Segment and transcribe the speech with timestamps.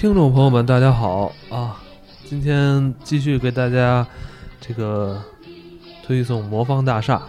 [0.00, 1.82] 听众朋友们，大家好啊！
[2.24, 4.06] 今天继续给大家
[4.60, 5.20] 这个
[6.06, 7.20] 推送《魔方大厦》。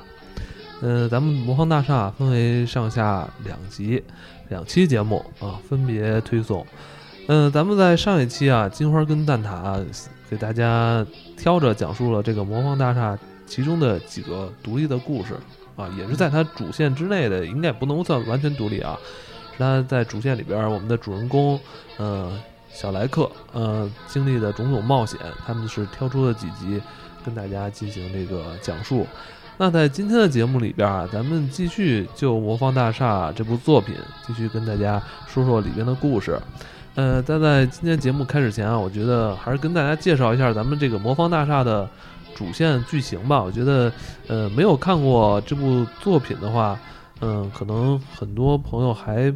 [0.86, 4.04] 呃，咱们《魔方大厦》分为上下两集、
[4.50, 6.64] 两期节目啊，分别推送。
[7.28, 9.84] 嗯，咱们在上一期啊，金花跟蛋挞
[10.30, 11.04] 给大家
[11.36, 13.16] 挑着讲述了这个《魔方大厦》
[13.48, 15.34] 其中的几个独立的故事
[15.76, 18.96] 啊，也是在它主线之内的，应该不能算完全独立啊。
[19.54, 21.60] 是它在主线里边，我们的主人公，
[21.98, 22.32] 呃，
[22.74, 26.82] 小莱克，呃，经历的种种冒险，他们是挑出了几集
[27.26, 29.06] 跟大家进行这个讲述。
[29.58, 33.94] 那在今天的节目里边啊，咱们继续就《魔方大厦》这部作品
[34.26, 36.40] 继续跟大家说说里边的故事。
[36.96, 41.90] 呃，但在今天节目开始前啊，我觉得还是跟大家介绍一下咱们这个《魔方大厦》的
[42.36, 43.44] 主线剧情吧。
[43.44, 43.92] 我觉得，
[44.28, 46.80] 呃，没有看过这部作品的话，
[47.20, 49.34] 嗯，可能很多朋友还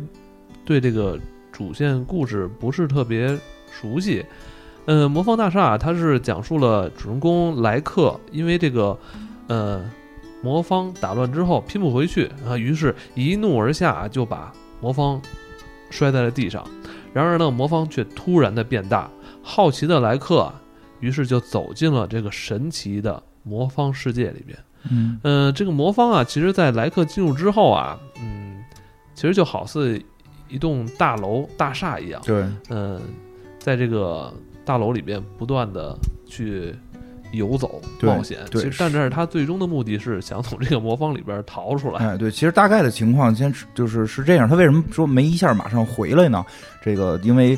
[0.65, 1.19] 对这个
[1.53, 3.39] 主线故事不是特别
[3.71, 4.25] 熟悉。
[4.87, 8.97] 嗯，《魔方大厦》它是讲述了主人公莱克因为这个，
[9.47, 9.81] 呃。
[10.43, 15.21] 魔方打乱之后拼不回去啊，于是一怒而下就把魔方
[15.89, 16.61] 摔在了地上。
[17.13, 19.09] 然而呢，魔方却突然的变大。
[19.41, 20.53] 好奇的莱克
[20.99, 24.59] 于是就走进了这个神奇的魔方世界里边。
[24.91, 28.61] 嗯呃，这个魔方啊，其实在莱克进入之后啊，嗯，
[29.15, 29.97] 其实就好似
[30.49, 32.21] 一栋大楼大厦一样。
[32.25, 33.01] 对，嗯，
[33.59, 36.75] 在这个大楼里边不断的去。
[37.33, 41.97] 游走冒险，其实但是他最终的目的是想从这个魔方里边逃出来。
[41.97, 44.47] 哎，对，其实大概的情况先就是是这样。
[44.47, 46.45] 他为什么说没一下马上回来呢？
[46.83, 47.57] 这个因为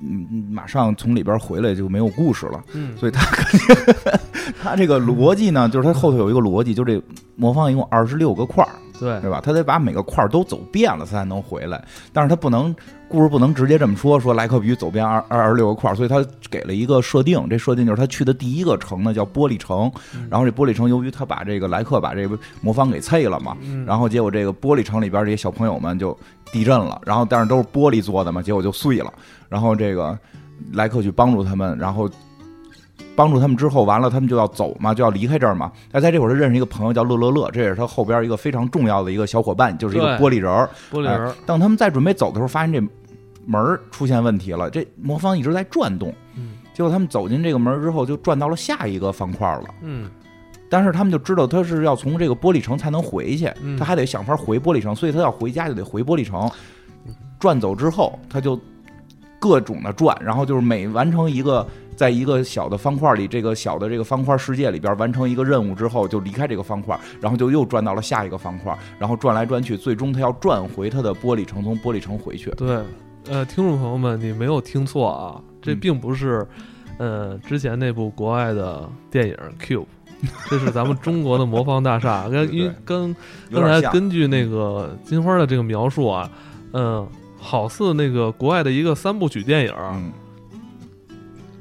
[0.00, 2.64] 嗯，马上从里边回来就没有故事了。
[2.72, 3.94] 嗯，所以他肯定
[4.62, 6.98] 他这个逻辑呢，就是他后头有一个逻辑，就这
[7.36, 8.70] 魔方一共二十六个块儿。
[9.02, 9.40] 对对吧？
[9.42, 11.84] 他得把每个块儿都走遍了，他才能回来。
[12.12, 12.74] 但是他不能，
[13.08, 15.94] 故事不能直接这么说，说莱克必须走遍二二二十六个块儿。
[15.94, 19.90] 所以他给了一个设定，这设定就是他去的第一个城呢叫玻璃城。
[20.30, 26.16] 然后这玻璃城由于他把这个莱克把这个魔方给碎了嘛，然后结果这个玻璃城里边这些小朋友们就
[26.52, 27.00] 地震了。
[27.04, 29.12] 然后但是都是玻璃做的嘛，结果就碎了。
[29.48, 30.16] 然后这个
[30.72, 32.08] 莱克去帮助他们，然后。
[33.14, 35.70] 帮助他们之后，完了他们就要走嘛，就要离开这儿嘛。
[35.92, 40.68] 他在这会儿，他认识一个朋友叫乐乐乐，这也是他后边一个非常重要的一个小伙伴，就是一个玻璃人儿。
[40.90, 41.34] 玻璃人儿。
[41.44, 42.80] 当他们在准备走的时候，发现这
[43.44, 46.12] 门儿出现问题了，这魔方一直在转动。
[46.36, 46.52] 嗯。
[46.72, 49.64] 结果他们走进这个门之后，就转到了下一个方块了。
[49.82, 50.10] 嗯。
[50.70, 56.50] 但是他们就知道他是要从这个玻璃城才能回去，他还得想法回玻璃城，所以他要回家就得回玻璃城。
[57.38, 58.58] 转走之后，他就
[59.38, 61.66] 各种的转，然后就是每完成一个。
[61.94, 72.50] 在一个小的方块里，这个小的这个方块世界里边完成一个任务之后，就离开这个方块，然后就又转到了下一个方块，然后转来转去，最终他要转回他的玻璃城，从玻璃城回去。
[72.52, 72.80] 对，
[73.28, 76.46] 呃，听众朋友们，你没有听错啊，这并不是，
[76.98, 79.80] 呃，之前那部国外的电影《Cube》，
[80.48, 82.28] 这是咱们中国的魔方大厦。
[82.28, 83.14] 跟因跟
[83.52, 86.30] 刚才根据那个金花的这个描述啊，
[86.72, 87.06] 嗯，
[87.38, 89.74] 好似那个国外的一个三部曲电影。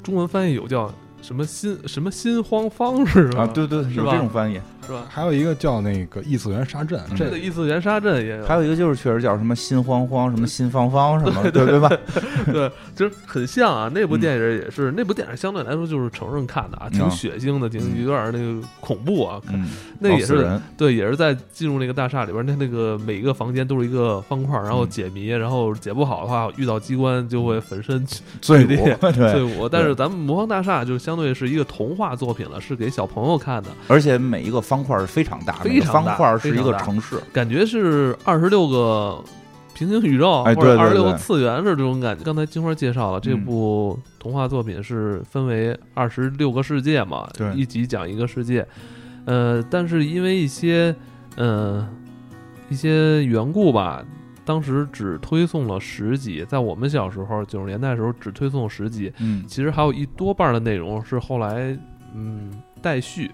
[0.03, 0.91] 中文翻译有叫
[1.21, 3.43] 什么心什么心慌方是吧？
[3.43, 4.59] 啊，对对，有这种翻译。
[4.91, 5.05] 是吧？
[5.09, 8.45] 还有一个叫那个异次元沙阵，这个异次元沙阵也有。
[8.45, 11.89] 还有一个就是确实叫什么心慌慌，什么心方方什么，对对吧？
[12.51, 13.89] 对，就是很像啊。
[13.93, 19.41] 那部电影也是，那部电影相对来说就是成人看的啊，挺血腥的，挺有点那个恐怖啊。
[19.99, 28.05] 那也是对，也是在进入那个大厦里边，那那个每一个房间都是一个方块，然后解谜，然后解不好的话，遇到机关就会粉身
[28.41, 29.69] 碎骨、 碎骨。
[29.69, 35.53] 但是咱们魔方大厦就相对是一个童话作品了，是给小朋友看的，而且每一个方块是非常大。
[35.59, 39.23] 非常大，方块是一个城市，感觉是二十六个
[39.73, 42.23] 平行宇宙，或者二十六个次元是这种感觉。
[42.23, 48.65] 刚才金花介绍了这部童话作品是分为二十六个世界嘛，一集讲一个世界。
[49.25, 50.95] 呃，但是因为一些
[51.35, 51.87] 呃
[52.69, 54.03] 一些缘故吧，
[54.43, 56.43] 当时只推送了十集。
[56.47, 59.11] 在我们小时候九十年代的时候，只推送十集。
[59.19, 61.77] 嗯，其实还有一多半的内容是后来
[62.13, 62.51] 嗯
[62.81, 63.31] 待续。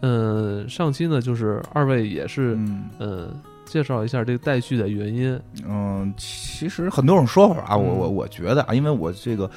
[0.00, 2.56] 嗯，上期呢，就是二位也是，
[2.98, 3.30] 嗯，
[3.64, 5.40] 介绍一下这个待续的原因。
[5.66, 9.50] 嗯，其实很多种说法啊，我我我觉得啊，因为我这个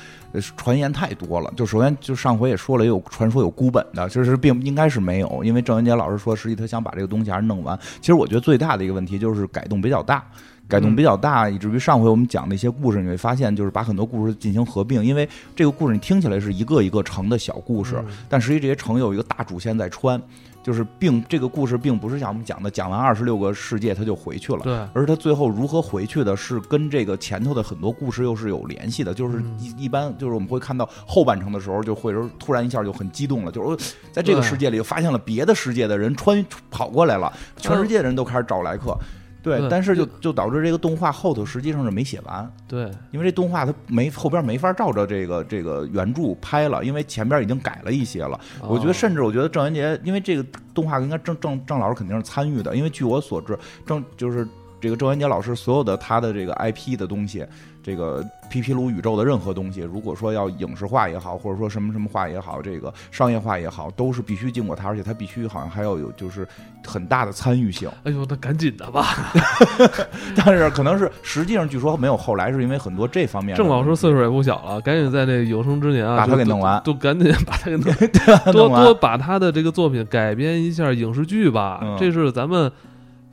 [0.58, 1.54] 传言太多了。
[1.56, 7.78] 就首先，就上回也说了，有传说有孤本的，其实并应该是没有，因为郑文杰老师说，实际他想把这个东西还是弄完。
[8.00, 10.26] 其实我觉得最大的一个问题就是改动比较大。
[10.72, 20.22] 改动比较大，以至于上回我们讲的一些故事，你会发现就是把很多故事进行合并，因为这个故事你听起来是一个一个城的小故事，嗯但实际这些城有一个大主线在穿，
[20.64, 24.62] 就是并这个故事并不是像我们讲的讲完二十六个世界他就回去了。
[24.64, 29.14] 对，而他最后如何回去的，是跟这个前头的很多故事又是有联系的。
[29.14, 33.78] 就是嗯一一般，就是我们会看到后半程的时候，就会说突然一下就很激动了，就是呃
[34.12, 38.86] 在这个世界里发现了别的世界的人穿跑过来了，全世界的人都开始找来客。
[38.86, 48.40] 对，对但是就就就导致这个动画后头实际上是没写完，对，因为这动画它没后边没法照着这个这个原著拍了，因为前边已经改了一些了。
[48.62, 54.48] 我觉得，甚至至我觉得郑渊洁，因为这个动画应该郑郑郑老师肯定是参与的，因为据我所知，郑就是
[54.80, 57.46] 这个郑渊洁老师所有的他的这个 IP 的东西，
[57.84, 66.48] 这个皮皮鲁宇宙的任何东西，如果说要影视化也好，或者说什么什么化也好，这个商业化也好，都是必须经过他，而且他必须好像还要有就是
[66.86, 67.90] 很大的参与性。
[68.04, 69.34] 哎呦，那赶紧的吧，
[70.36, 76.82] 但是可能是实际上据说没有后来，是因为很多这方面郑老师岁数也不小了，赶紧在这有生之年啊，把他给弄完。
[76.84, 77.78] 都都赶紧把他给
[78.54, 78.84] 弄完。
[78.84, 81.98] 多把他的这个作品改编一下影视剧吧，嗯。
[82.00, 82.72] 这是咱们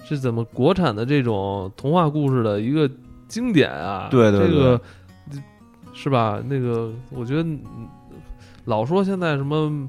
[0.05, 2.91] 是怎么国产的这种童话故事的一个
[3.29, 4.09] 经典啊。
[4.11, 4.81] 对对这个
[5.93, 6.41] 是吧？
[6.47, 7.61] 那个我觉得嗯
[8.65, 9.89] 老说现在什么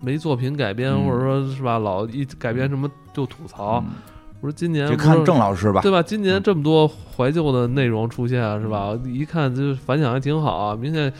[0.00, 3.82] 没作品改编，嗯或者说是吧，老一改编什么就吐槽。
[3.86, 3.92] 嗯
[4.40, 5.80] 我说今年就看郑老师吧。
[5.80, 6.00] 对吧？
[6.00, 8.96] 今年嗯这么多怀旧的内容出现，是吧？
[9.04, 11.12] 一看就反响还挺好啊，明显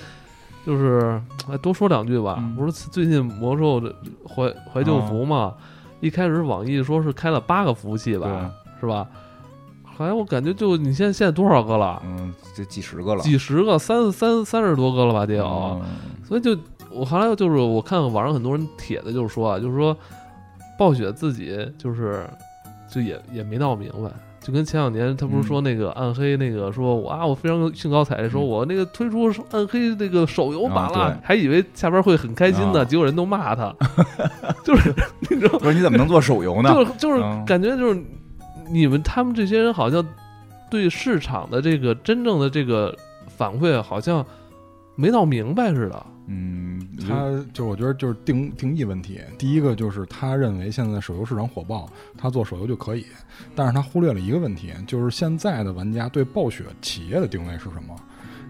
[0.64, 2.36] 就是哎，多说两句吧。
[2.38, 3.92] 嗯不是最近魔兽的
[4.24, 5.52] 怀怀旧服嘛？
[5.98, 8.48] 一开始网易说是开了八个服务器吧，
[8.78, 9.04] 是吧？
[9.98, 12.00] 后来我感觉就你现在现在多少个了？
[12.06, 15.44] 嗯，这几十个了，几十个，三三三十多个了吧，得有。
[15.44, 15.82] 嗯。
[16.24, 16.56] 所以就
[16.92, 19.96] 我后来就是我看网上很多人帖子就是说啊，就是说
[20.78, 22.24] 暴雪自己就是
[22.88, 24.08] 就也也没闹明白，
[24.40, 28.46] 就跟前两年他不是说那个暗黑那个说我啊我非常兴高采烈说嗯。
[28.46, 32.84] 我那个推出暗黑那个手游版了，啊还以为下边会很开心的，啊。
[32.84, 33.74] 结果人都骂他，
[34.64, 34.94] 就是
[35.28, 36.70] 你知道，不是你怎么能做手游呢？
[36.72, 37.44] 就是就是嗯。
[37.44, 38.00] 感觉就是
[38.70, 40.06] 你们他们这些人好像
[40.70, 44.24] 对市场的这个真正的这个反馈好像
[44.96, 46.06] 没闹明白似的。
[46.30, 49.18] 嗯，他就我觉得就是定定义问题。
[49.38, 53.06] 第一个就是他认为现在手游市场火爆，他做手游就可以，
[53.54, 57.96] 但是他忽略了一个问题，就是现在的玩家对暴雪企业的定位是什么？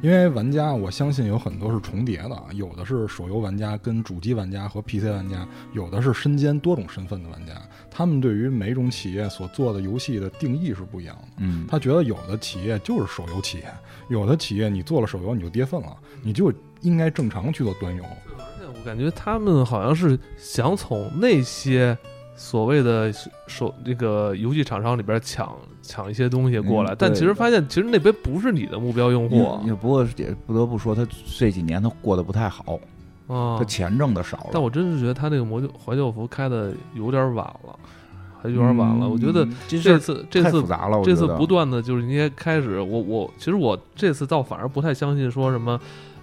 [0.00, 7.52] 因为玩家，我相信有很多是重叠的，有的是手游玩家跟主机玩家和 PC 玩家，有的是身兼多种身份的玩家。
[7.98, 11.28] 他们对于每种企业所做的游戏的定义是不一样的。
[11.38, 13.64] 嗯，他觉得有的企业就是手游企业，
[14.08, 16.52] 有的企业你做了手游你就跌份了，你就
[16.82, 18.04] 应该正常去做端游。
[18.72, 21.98] 我感觉他们好像是想从那些
[22.36, 23.12] 所谓的
[23.48, 31.04] 手那个游戏厂商里边抢抢一些东西过来，嗯但其实发现其实那边不是你的目标用户也不过也不得不说，他
[31.36, 32.78] 这几年他过得不太好，
[33.28, 33.64] 啊他。
[33.64, 34.50] 钱挣的少了。
[34.52, 37.78] 但我真是觉得他那个魔旧怀旧服开的有点晚了，
[38.42, 39.06] 还有点晚了。
[39.06, 45.78] 嗯我觉得这次这次复杂了，这次不断的就是应该开始，我我其实我这次倒反而不太相信说什么。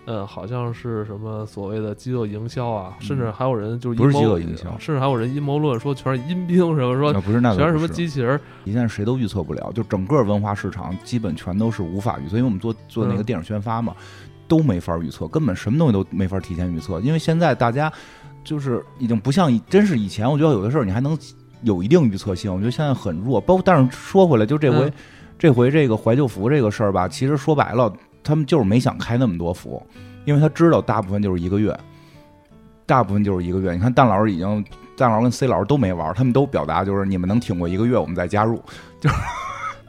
[0.07, 13.95] 呃，好像是什么所谓的饥饿营销啊，甚至还有人就是嗯不是阴谋饥饿营销甚至还有人阴谋论说全是阴兵什么说不是那个全是什么机器人，现在谁都预测不了，就整个文化市场基本全都是无法预测，因为我们做做那个嗯电影宣发嘛，
[14.47, 17.92] 都没法预测，根本什么东西都没法提前预测，因为现在大家
[18.44, 21.17] 就是已经不像以真是以前，我觉得有的事儿你还能
[21.62, 23.39] 有一定预测性，我觉得现在很弱。
[23.41, 24.93] 包括但是说回来，就这回、嗯
[25.38, 27.91] 这回这个怀旧服这个事儿吧，其实说白了，
[28.24, 29.86] 他们就是没想开那么多服，
[30.24, 31.77] 因为他知道大部分就是一个月，
[32.86, 33.74] 大部分就是一个月。
[33.74, 34.63] 你看蛋老师已经。
[34.98, 38.63] 蛋老师跟 C 老师都没玩，他们都表达就是你们能挺过一个月，我们再加入。
[39.01, 39.15] 就是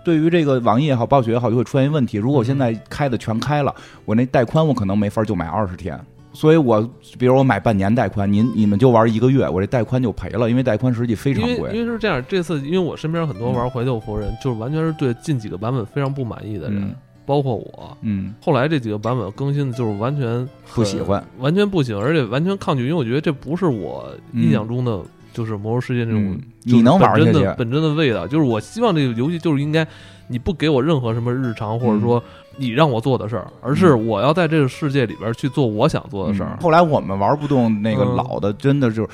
[0.07, 6.01] 对于这个网易也好，暴雪也好，就会出现一问题：如果我现在开的全开了，我那带宽我可能没法就买二十天，
[6.33, 11.85] 所以我比如我买半年带宽，您你们就玩一个月，我这带宽就赔了，因为带宽实际非常因为因。
[11.85, 16.95] 为是这样，这次因为我身边很多玩怀旧服人，就是完全是对近几个版本非常不满意的人，嗯。
[17.27, 17.99] 包括我。
[18.03, 25.01] 嗯，后来这几个版本更新的就是完全不喜欢，完全不喜欢，而且完全抗拒，因为我觉得这不是我印象中的，
[25.37, 28.27] 就是《魔兽世界》那种嗯，你能玩的本真的味道。
[28.27, 29.87] 就是我希望这个游戏就是应该，
[30.29, 32.23] 你不给我任何什么日常，或者说
[32.57, 36.63] 你让我做的事儿，而是我要在这个世界里边去做我想做的事儿嗯。
[36.63, 39.09] 后来我们玩不动那个嗯老的，真的就是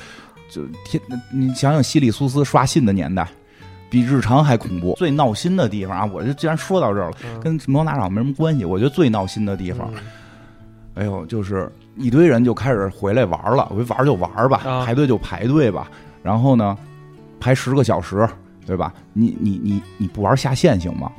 [0.49, 1.01] 就天，
[1.33, 3.27] 你想想西里苏斯刷信的年代，
[3.89, 4.93] 比日常还恐怖。
[4.97, 8.63] 最闹心的地方啊，我就既然说到这儿了，嗯跟魔法场没什么关系。
[8.63, 9.99] 我觉得最闹心的地方，嗯
[10.95, 15.89] 哎呦，就是一堆人就开始回来玩了，我说玩就玩吧，啊排队就排队吧。
[16.23, 16.75] 然后呢，
[17.39, 18.27] 排十个小时，
[18.65, 18.91] 对吧？
[19.11, 21.11] 你你你你不玩下线行吗？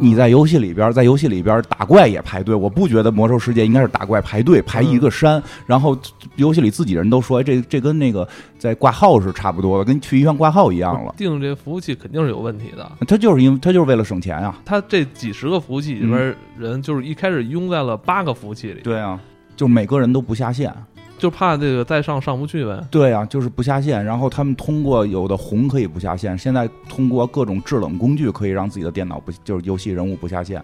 [0.00, 5.98] 你在游戏里边，在游戏里边打怪也排队，我不觉得魔兽世界应该是打怪排队排一个山，然后
[6.36, 8.26] 游戏里自己人都说，哎，这这跟那个
[8.60, 11.12] 在挂号是差不多的，跟去医院挂号一样了。
[11.16, 14.56] 定这服务器肯定是有问题的，他就是因为他就是为了省钱啊。
[14.64, 19.20] 他这几十个服务器里边人，就是一开始拥在了八个服务器里，对啊，
[19.56, 20.72] 就每个人都不下线。
[21.18, 22.82] 就怕这个再上上不去呗。
[22.90, 24.02] 对啊，就是不下线。
[24.04, 30.62] 然后他们通过有的红可以不下线，现在通过各种制冷工具可以让自己的电脑不就是游戏人物不下线。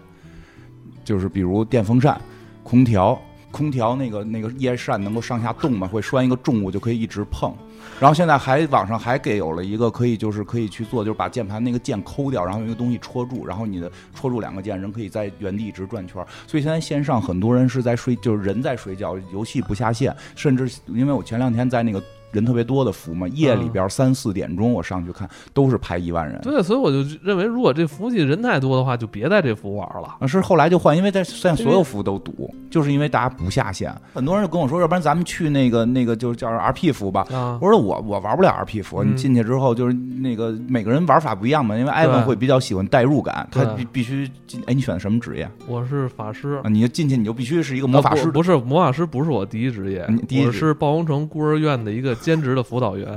[1.03, 2.19] 就是比如电风扇、
[2.63, 3.19] 空调，
[3.51, 7.53] 空调那个那个叶扇能够上下动嘛，会拴一个重物就可以一直碰。
[7.99, 16.15] 然后现在还网上还给有了一个可以就是可以去做，就是把键盘那个键抠掉，然后用一个东西戳住，然后你的戳住两个键，人可以在原地一直转圈。
[16.47, 22.03] 所以现在线上很多人是在睡，就是人在睡觉，游戏不下线，甚至因为我前两天在那个。
[22.35, 26.39] 人特别多的服嘛，夜里边三四点钟我上去看，都是排一万人。
[26.41, 30.27] 对，所以我就认为，如果这服务器人太多的话，就别在这服玩了。
[30.27, 33.93] 是后来就换，因为在现在所有服务都堵，就是因为大家不下线。
[34.13, 37.25] 很多人就跟我说，要不然咱们去那个那个就是叫 RP 服吧。
[37.61, 41.77] 我说我我玩不了 RP 服，你进去之后就是那个每个人玩法不一样嘛。
[41.77, 44.61] 因为艾文会比较喜欢代入感，他必必须进。
[44.67, 45.49] 哎，你选什么职业？
[45.67, 46.61] 我是法师。
[46.65, 48.29] 你就进去你就必须是一个魔法师。
[48.31, 50.05] 不是魔法师，不是我第一职业。
[50.45, 53.07] 我是暴风城孤儿院的一个兼职的辅导员。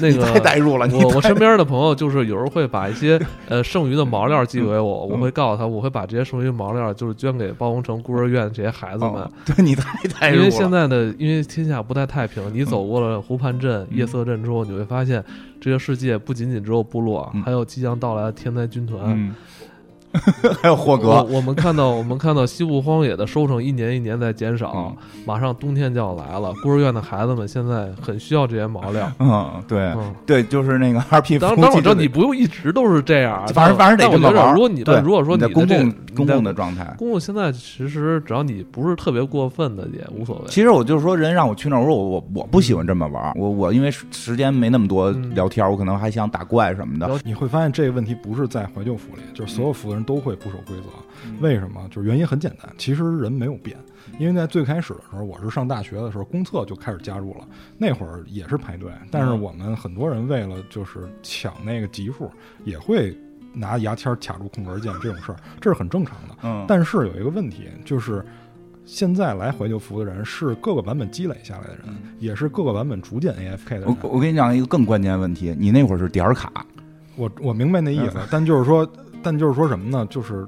[0.00, 3.18] 那个太代入了，我我身边的朋友就是有时候会把一些
[3.48, 9.28] 呃剩余的毛料寄给我，我会告诉他，我会把这些剩余毛料就是捐给包工城孤儿院这些孩子们。
[9.46, 15.24] 对你太代入了，因为现在的因为天下不太太平，你走过了湖畔镇、夜色镇之后，你会发现
[15.58, 19.34] 这个世界不仅仅只有部落，还有即将到来的天灾军团。
[20.62, 24.96] 还有霍格，我们看到我们看到西部荒野的收成一年一年在减少，
[25.26, 26.52] 马上冬天就要来了。
[26.62, 29.10] 孤儿院的孩子们现在很需要这些毛料。
[29.18, 31.38] 嗯，对，对，就是那个 二 P。
[31.38, 34.54] 当当我知道你不用一直都是这样，反正反正得这么玩。
[34.54, 40.44] 如果你如果说你公共公共的状态，公共现在其实只要你不是特别过分的也无所谓。
[40.48, 43.32] 其实我就是说，人让我去那儿，我说我我我不喜欢这么玩。
[43.36, 47.08] 我我因为时间没那么多聊天，我可能还想打怪什么的。
[47.24, 50.88] 你会发现这个问题不是在怀旧服里，就是所有服的人都会不守规则。
[51.40, 51.86] 为什么？
[51.90, 53.76] 就是原因很简单，其实人没有变。
[54.18, 58.90] 因为在最开始的时候，我是上大学的时候，公厕就开始加入了，那会儿也是排队。
[59.10, 62.30] 但是我们很多人为了就是抢那个级数，
[62.64, 63.14] 也会
[63.52, 66.34] 拿牙签卡住空格键这种事儿，这是很正常的。
[66.42, 66.64] 嗯。
[66.66, 68.24] 但是有一个问题，就是
[68.86, 71.84] 现在来怀旧服的人是各个版本积累下来的人，
[72.18, 73.96] 也是各个版本逐渐 AFK 的人。
[74.02, 76.50] 我我跟你讲一个更关键的问题，你那会儿是点儿卡。
[77.14, 78.90] 我我明白那意思，但就是说。
[79.22, 80.06] 但就是说什么呢？
[80.10, 80.46] 就是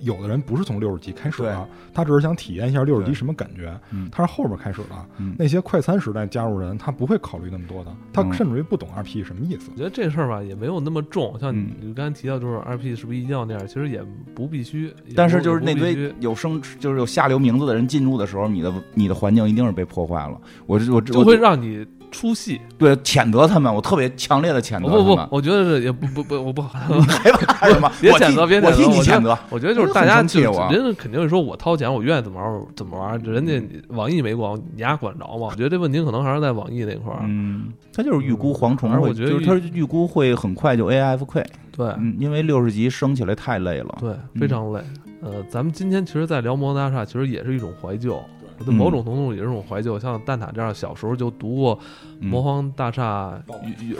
[0.00, 3.72] 有的人不是从六十级开始的，他只是想体验一下六十级什么感觉。
[4.10, 5.24] 他是后边开始的。
[5.38, 9.70] 那些快餐时代加入人，他不会考虑那么多的，他甚至于不懂 RP 什么意思。
[9.70, 11.38] 我觉得这事儿吧，也没有那么重。
[11.38, 13.64] 像你刚才提到，就是 RP 是不是一定要那样？
[13.66, 14.02] 其实也
[14.34, 14.92] 不必须。
[15.14, 20.40] 但是就是那堆有生，就是有下流名字的人进入的时候，你的你的环境一定是被破坏了。
[20.66, 21.86] 我我就会让你。
[22.12, 24.88] 出戏，对，谴责他们，我特别强烈的谴责。
[24.88, 26.78] 不不，我觉得也不不不，我不好。
[27.08, 27.90] 害怕什么？
[28.00, 28.68] 别谴责，别谴责。
[28.68, 29.36] 我替你谴责。
[29.50, 30.52] 我觉得就是大家就人
[30.84, 33.18] 家肯定是说我掏钱，我愿意怎么玩怎么玩。
[33.22, 35.48] 人家网易没管，你丫管着吗？
[35.50, 37.20] 我觉得这问题可能还是在网易那块儿。
[37.24, 41.44] 嗯，他就是预估蝗虫，我觉得就是他预估会很快就 AFK。
[41.74, 43.96] 对，因为六十级升起来太累了。
[43.98, 44.80] 对，非常累。
[45.22, 48.22] 呃，咱们今天其实，在聊魔大厦，其实也是一种怀旧。
[48.66, 51.76] 某种程度也是种怀旧，像蛋挞这样小时候就读过
[52.20, 53.42] 《魔方大厦》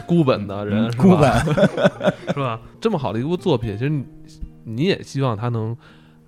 [0.06, 1.32] 孤本的人，孤本？
[2.28, 2.60] 是吧？
[2.80, 4.02] 这么好的一部作品，其实
[4.64, 5.76] 你也希望它能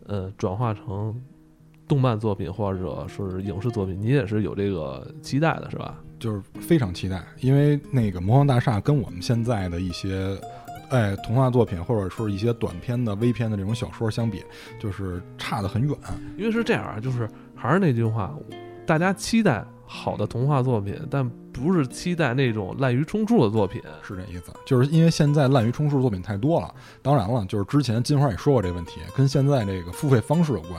[0.07, 1.15] 呃转化成
[1.87, 5.95] 动漫作品，或者说是影视作品，你也是有这个期待的，是吧？
[6.19, 10.39] 就是非常期待，因为那个《魔方大厦》跟我们现在的一些
[10.89, 14.43] 哎童话作品，或者说一些短篇的微篇的这种小说相比，
[14.81, 15.97] 就是差得很远。
[16.37, 17.29] 因为是这样啊，就是。
[17.65, 18.31] 还是那句话，
[18.85, 24.53] 大家期待好的童话作品，但不是期待那种滥竽充数的作品，是这意思。
[24.67, 26.75] 就是因为现在滥竽充数作品太多了。
[27.01, 30.73] 当然了，就是之前金花也说过这个问题，跟现在这个付费方式有关。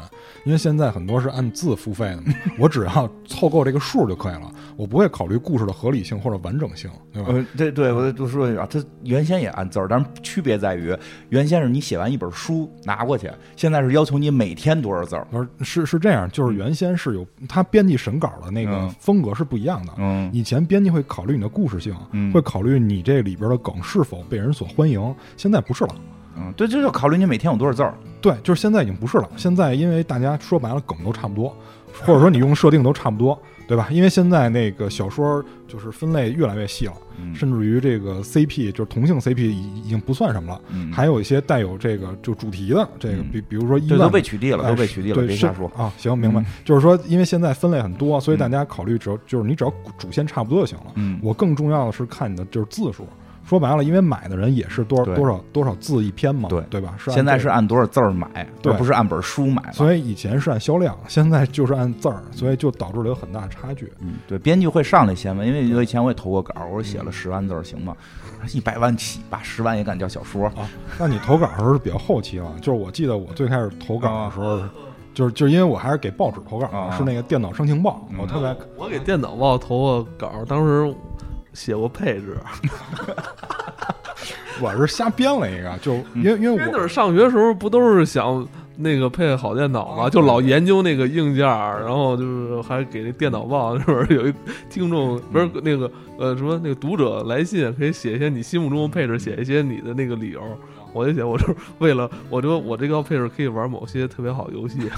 [0.43, 2.23] 因为现在很多是按字付费的，
[2.59, 4.51] 我只要凑够这个数就可以了。
[4.75, 7.29] 我不会考虑故事的合理性或者完整性，对吧？
[7.31, 10.95] 呃，对对，我就说一下，它原先也按字儿，但是区别在于，
[11.29, 15.25] 原先是你写完一本书拿过去，现在是要求你每天多少字儿。
[15.61, 19.93] 是是这样，就是原先是有他编辑审稿的那个风格是不一样的。
[19.97, 21.95] 嗯，以前编辑会考虑你的故事性，
[22.33, 25.95] 会考虑你这里边的梗是否被人所欢迎，现在不是了。
[26.37, 27.93] 嗯，对，这就考虑你每天有多少字儿。
[28.19, 29.29] 对，就是现在已经不是了。
[29.37, 31.55] 现在因为大家说白了梗都差不多。
[32.01, 33.87] 或者说你用设定都差不多，对吧？
[33.91, 45.67] 因为现在那个小说就是分类越来越细了，嗯甚至于这个 CP 就是同性 CP 已已经不算什么了，嗯还有一些带有这个就主题的这个，嗯比比如说一这万都被取缔了，哎都被取缔了，别瞎说。
[45.75, 45.91] 啊。
[45.97, 46.45] 行，明白嗯。
[46.63, 50.91] 就是说，因为现在分类很多，所以嗯大家考虑只要就是你只要主线差不多就行了。
[50.95, 53.07] 嗯，我更重要的是看你的就是字数。
[53.45, 56.95] 说白了，因为买的人也是多少多少多少字一篇嘛，对对吧？
[56.97, 58.27] 是按现在是按多少字儿买，
[58.61, 59.71] 对而不是按本书买。
[59.71, 63.91] 所以以前是按销量，现在就是按字儿，所以就导致了有很大的差距。
[64.01, 67.95] 嗯，对，编剧会上来先问，因为我以前我也投过稿，我说写嗯了十万字儿行吗？
[68.51, 70.47] 一百万起吧，十万也敢叫小说？
[70.47, 70.67] 啊，
[70.99, 74.59] 那你投稿的时候是比较后期了，就是我记得我最开始投稿的时候，
[75.13, 80.93] 就是就是因为我还是给报纸投稿是那个电脑生情报，嗯我特别我给电脑报投过稿，当时
[81.55, 82.37] 写过配置，
[84.61, 88.47] 我是瞎编了一个，就因为因为我因为那会儿上学的时候不都是想
[88.77, 94.33] 那个配好电脑嘛，就老研究那个硬件儿，然后就是还给那电脑报，那会儿有一
[94.69, 100.41] 听众不是那个呃什么那个读者来信，可以写一些你心目中的配置，写一些你的那个理由。
[100.95, 104.89] 我就写，我说为了，我说我这个配置可以玩某些特别好游戏，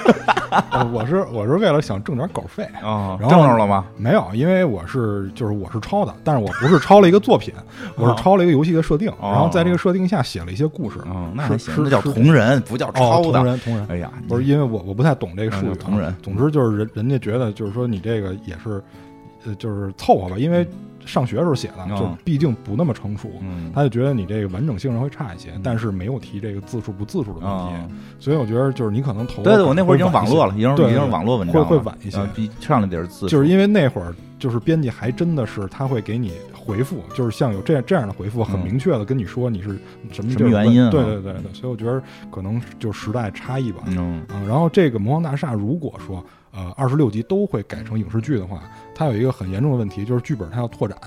[0.70, 2.62] 呃我是我是为了想挣点稿费。
[2.82, 3.86] 啊，挣着了吗？
[3.96, 7.54] 没有，因为我是就是我是抄的，但是我不是抄了一个作品，
[7.96, 10.98] 我是抄了一个游戏的设定，哦然后在这个设定下写了一些故事。
[11.06, 13.38] 嗯，那行，那叫同人，不叫哦，抄的。
[13.38, 18.82] 同人同人，哎呀，不是因为我我不太懂这个术语、同人总之就是人人家觉得就是说你这个也是，
[19.46, 20.66] 呃，就是凑合吧，因为
[21.06, 23.70] 上学时候写的，嗯就毕竟不那么成熟，嗯。
[23.74, 32.18] 他就觉得你这个完整性上会差一些，但是没有提这个字数不字数的问题，啊，所以我觉得就是你可能投对对，我那会儿已经网络了，已经已经网络文章了，会会晚一些。
[32.18, 39.78] 啊比上来点儿字，就是因为那会儿就是编辑还真的是他会给你回复，就是像有这样这样的回复，很嗯明确的跟你说你是
[40.10, 40.90] 什么什么原因啊。
[40.90, 43.82] 对对对对，所以我觉得可能就时代差异吧。
[43.86, 44.22] 嗯。
[44.34, 46.24] 嗯，然后这个《魔方大厦》如果说
[46.56, 48.62] 呃二十六集都会改成影视剧的话，
[48.94, 50.98] 它有一个很严重的问题，就是剧本它要拓展，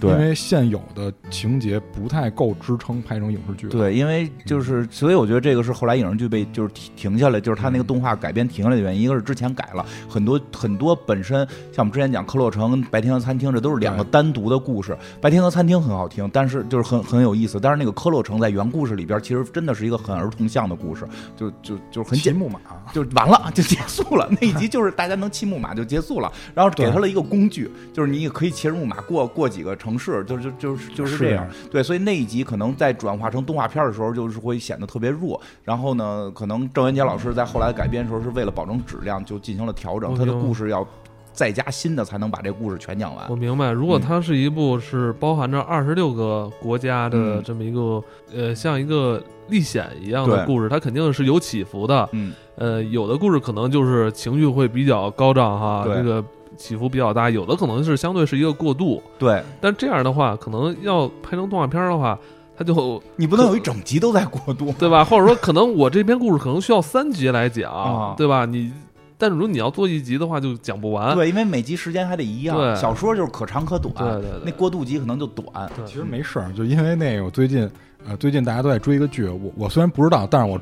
[0.00, 9.02] 对因为现有的情节不太够支撑拍成影视剧。，对，因为就是，所以我觉得这个是后来影视剧被就是停停下来，就是它那个动画改编停下来的原因。
[9.02, 14.92] 一个是之前改了很多很多本身像我们之前讲《科洛城》跟《白天鹅餐厅》，这都是两个单独的故事。
[15.20, 17.58] 《白天鹅餐厅》很好听，但是就是很很有意思。
[17.60, 21.06] 但是那个《科洛城》在原故事里边，其实真的是一个很儿童向的故事，
[21.36, 22.60] 就就就是很简骑木马，
[22.92, 24.28] 就完了，就结束了。
[24.40, 31.46] 那一集就是大家能骑木马就结束了，然后给对他了一个工具，就是你也可以骑着木马过过几个城市，就就就是就是这样。
[31.70, 35.40] 对，所以那一集可能在转化成动画片的时候，就是会显得特别弱。
[35.62, 40.84] 然后呢，可能郑渊洁老师在后来改编的时候，是为了保证质量，就进行了调整，他的故事要
[41.32, 43.36] 再加新的，才能把这故事全讲完我。
[43.36, 48.02] 明白，如果嗯它是一部是包含着二十六个国家的嗯这么一个、
[48.34, 52.08] 呃，像一个历险一样的故事，它肯定是有起伏的。
[52.12, 56.24] 嗯，呃，有的故事可能就是情绪会比较高涨哈，对这个
[56.56, 59.02] 起伏比较大；有的可能是相对是一个过渡。
[59.18, 62.18] 对但这样的话，可能要拍成动画片的话，
[62.56, 64.72] 它就你不能有一整集都在过渡。
[64.78, 65.04] 对吧？
[65.04, 68.44] 或者说，可能我这篇故事可能需要三集来讲，啊对吧？
[68.44, 68.72] 你，
[69.16, 71.14] 但是如果你要做一集的话，就讲不完。
[71.14, 75.70] 对，因为每集时间还得一样，对小说就是可长可短，对对对那过渡集可能就短。
[75.76, 77.68] 对其实没事儿，就因为那个我最近
[78.06, 80.60] 呃最近大家都在追一个剧，我我虽然不知道，但是我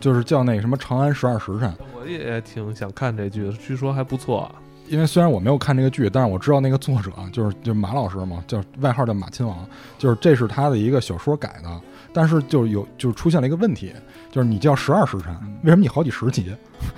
[0.00, 4.50] 就是叫那个什么《长安十二时辰》，我也挺想看这剧的，据说还不错。
[4.88, 9.66] 因为虽然我没有看这个剧，但是我知道那个作者就是就是马老师嘛，叫外号叫马亲王，
[9.98, 11.80] 就是这是他的一个小说改的，
[12.12, 13.92] 但是就有就是出现了一个问题，
[14.30, 16.54] 就是你叫十二时辰，为什么你好几十集？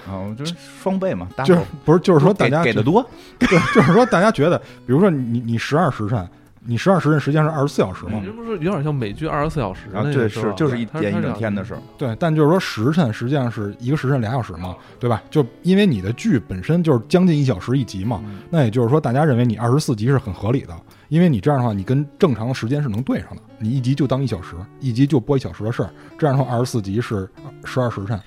[0.08, 6.28] 啊，我就是双倍嘛，就是不是就是说大家给给的多，对，就是说大家觉得，比如说你你十二时辰，
[6.66, 11.80] 你十二时辰实际上是二十四小时嘛，这不是有点像美剧二十四小时啊，那对，个是就是一它它是演一整天的事儿。
[11.96, 15.22] 对，但就是说时辰实际上是一个时辰俩小时嘛，对吧？
[15.30, 20.74] 就因为你的剧本身就是将近一小时一集嘛，那也就是说大家认为你二十四集是很合理的，
[21.08, 27.28] 因为你这样的话你跟正常的时间是能对上的，你一集就当一小时，一集就播一小时的事儿，这样的话二十四集是
[27.64, 28.20] 十二时辰，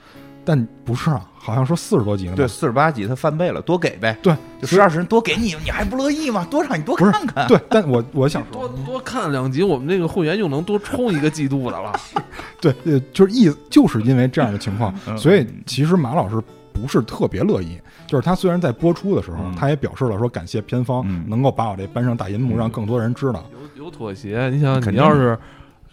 [0.46, 4.18] 但不是啊，好像说四十多集呢，对，四十八集他翻倍了，多给呗。
[4.22, 6.46] 对，就十二时辰多给你，你还不乐意吗？
[6.50, 7.48] 多让你多看看。
[7.48, 11.94] 对，但我我想说多，多看两集，我们这个会员又能多充一个季度的了。
[12.60, 16.42] 对，呃，就是意就是因为这样的情况，嗯所以其实马老师
[16.74, 17.80] 不是特别乐意。
[18.08, 23.46] 就是他虽然在播出的时候，嗯他也表示了说感谢片方嗯能够把我这搬上大银幕，嗯让更多人知道。
[23.78, 25.38] 有有妥协，你想，肯定你要是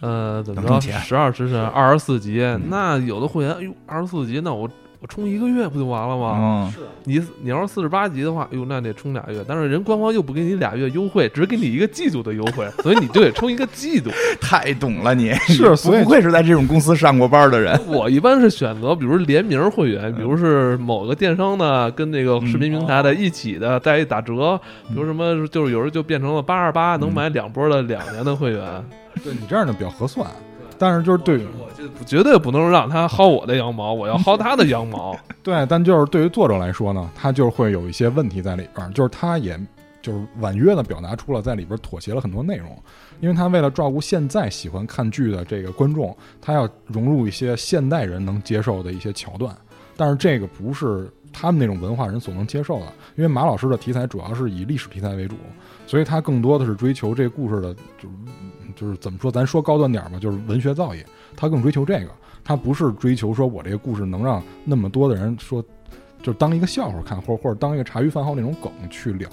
[0.01, 2.61] 呃怎么着，十二时辰二十四级，嗯。
[2.69, 6.71] 那有的会员，哎呦，二十四级，那我我充一个月不就完了吗？
[6.75, 14.09] 嗯，你你要是四十八级的话，哎呦，那得充俩月，但是人官方又不给你俩月优惠，只给你一个季度的优惠， 所以你就得充一个季度。
[14.41, 17.79] 太懂了你， 是所以不愧是在这种公司上过班的人。
[17.87, 28.63] 我一般是选择，比如联名会员，比如是某个电商的跟那个视频平台的一起的再一打折，比如什么就是有时候就变成了八二八能买两波的两年的会员，
[29.23, 30.29] 对你这样的比较合算。
[30.79, 35.17] 但是就是对于我就绝对不能让他薅我的羊毛，我要薅他的羊毛。
[35.41, 39.59] 对，但就是对于作者来说呢，他就会有一些问题在里边儿，就是他也
[40.03, 42.77] 就是婉约的表达出了在里边儿妥协了很多内容，
[43.21, 49.57] 因为他为了照顾现在喜欢看剧的这个观众，他要融入一些现代人能接受的一些桥段，
[49.95, 55.35] 但是这个不是他们那种文化人所能接受的，因为马老师的题材主要是以历史题材为主，
[55.87, 58.09] 所以他更多的是追求这故事的，就是
[58.77, 61.03] 就是怎么说，咱说高端点儿吧，就是文学造诣，
[61.35, 62.11] 他更追求这个，
[62.45, 65.61] 他不是追求说我这个故事能让那么多的人说。
[66.23, 69.29] 就当一个笑话看，或者或者当一个茶余饭后那种梗去聊，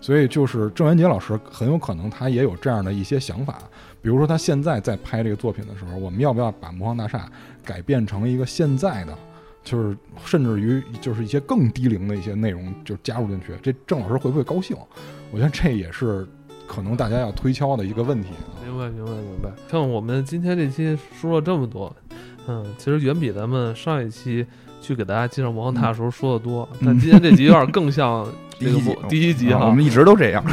[0.00, 3.62] 所以就是郑渊洁老师很有可能他也有这样的一些想法，
[4.02, 7.30] 比如说他现在在拍这个作品的时候，我们要不要把魔方大厦
[7.64, 9.16] 改变成一个现在的，
[9.62, 14.76] 就是甚至于就是一些更低龄的一些内容就加入进去，这郑老师会不会高兴？
[15.30, 16.26] 我觉得这也是
[16.66, 18.28] 可能大家要推敲的一个问题。
[18.30, 19.50] 啊明白，明白，明白。
[19.70, 21.94] 像我们今天这期说了这么多，
[22.48, 24.44] 嗯，其实远比咱们上一期
[24.80, 26.68] 去给大家介绍魔方大厦的时候说的多。
[26.84, 28.26] 但今天这集有点更像
[28.58, 29.60] 这个 第一集第一集哈。
[29.60, 30.44] 啊我们一直都这样。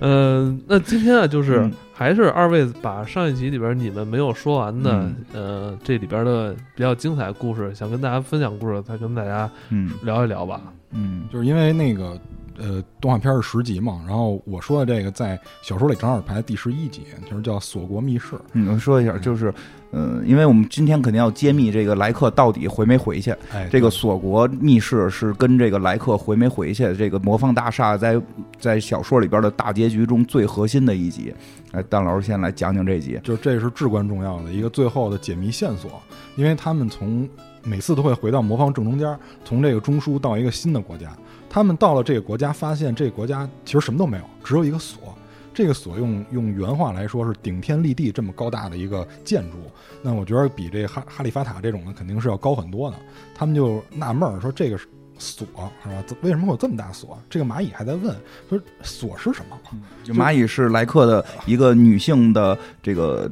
[0.00, 10.60] 嗯， 那今天啊，就是嗯还是二位把上一集里边你们没有说完的，嗯呃，这里边的比较精彩的故事，想跟大家分享故事，再跟大家嗯聊一聊吧。
[10.92, 12.18] 嗯就是因为那个
[12.58, 18.36] 呃动画片是十集嘛，然后我说的这个在小说里正好排第十一集，就是叫《锁国密室》。
[18.52, 19.52] 嗯，我说一下，就是，
[19.92, 23.30] 嗯，因为我们今天肯定要揭秘这个莱克到底回没回去。
[23.52, 28.20] 哎，这个锁国密室是跟这个莱克回没回去，这个魔方大厦在
[28.58, 31.34] 在小说里边的大结局中最核心的一集。
[31.72, 33.18] 哎，蛋老师先来讲讲这集。
[33.22, 35.90] 就这是至关重要的一个最后的解谜线索，
[36.36, 37.28] 因为他们从
[37.64, 41.10] 每次都会回到魔方正中间，从这个中枢到一个新的国家。
[41.52, 45.14] 他们到了这个国家，发现这个国家其实什么都没有，只有一个锁。
[45.52, 49.58] 这个锁用用原话来说是顶天立地这么高大的一个建筑，
[50.00, 52.96] 那我觉得比这哈哈利法塔这种的肯定是要高很多的。
[53.34, 54.78] 他们就纳闷儿说这个
[55.18, 55.46] 锁
[55.84, 56.02] 是吧？
[56.22, 57.18] 为什么会有这么大锁？
[57.28, 58.16] 这个蚂蚁还在问
[58.48, 59.58] 说锁是什么？
[60.02, 63.30] 就蚂蚁是莱克的一个女性的这个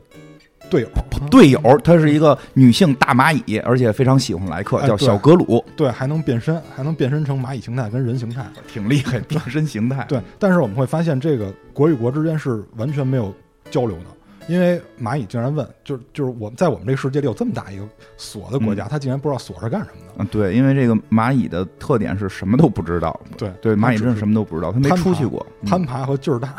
[0.71, 0.89] 队友
[1.31, 8.47] 队友，她是一个女性大蚂蚁，而且非常喜欢莱克，叫小格鲁，对，还能变身，还能变身成蚂蚁形态跟人形态。
[8.73, 10.07] 挺厉害， 变身形态。
[10.09, 13.35] 对，但是我们会发现，这个国与国之间是完全没有
[13.71, 14.05] 交流的，
[14.49, 20.15] 因为蚂蚁竟然问，就是就是我们在我们这个世界里有这么大一个锁的国家，他竟然不知道锁是干什么的。
[20.19, 23.19] 嗯，对，因为这个蚂蚁的特点是什么都不知道。
[23.37, 25.45] 对对，蚂蚁真是什么都不知道，它没出去过。
[25.63, 26.55] 嗯攀爬和劲儿大，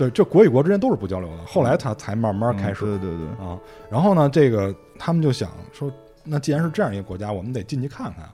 [0.00, 1.44] 对，这国与国之间都是不交流的。
[1.44, 3.58] 后来他才慢慢开始、嗯对对对，啊。
[3.90, 5.92] 然后呢，这个他们就想说，
[6.24, 8.26] 那既然是这样一个国家，我们得进去看看。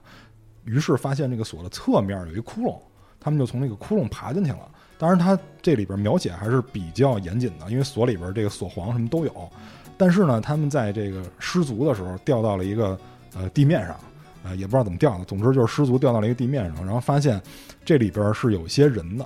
[0.63, 2.77] 于是发现这个锁的侧面有一窟窿，
[3.19, 4.59] 他们就从那个窟窿爬进去了。
[4.97, 9.49] 当然，它这里边描写还是比较严谨的，因为锁里边这个锁簧什么都有。
[9.97, 12.97] 但是呢，他们在这个失足的时候掉到了一个
[13.35, 13.97] 呃地面上，
[14.45, 17.41] 呃也不知道怎么掉的，总之就是失足掉到了一个地面上，然后发现
[17.83, 19.25] 这里边是有一些人的，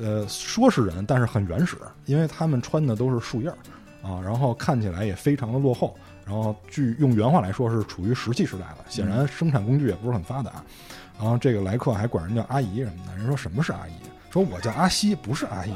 [0.00, 3.56] 呃说是人，但是很原始，因为他们穿的都是树叶儿
[4.02, 10.62] 啊，然后看起来也非常的落后，然后据用原话来说是处于石器时代了，显然生产工具也不是很发达。
[11.18, 13.92] 然后这个莱克还管人叫阿姨什么的，人说什么是阿姨？
[14.30, 15.72] 说我叫阿西，不是阿姨，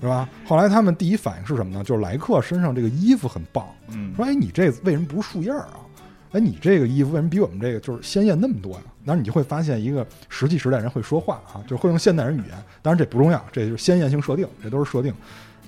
[0.00, 0.28] 是吧？
[0.46, 1.82] 后来他们第一反应是什么呢？
[1.82, 5.80] 就是莱克身上这个衣服很棒，嗯，说哎你这为什么不是树叶儿啊？
[6.36, 15.14] 哎你这个衣服为什么比我们这个就是鲜艳那么多呀、然后你就会发现一个石器时代人会说话啊，就会用现代人语言，当然这不重要，这就是鲜艳性设定，这都是设定。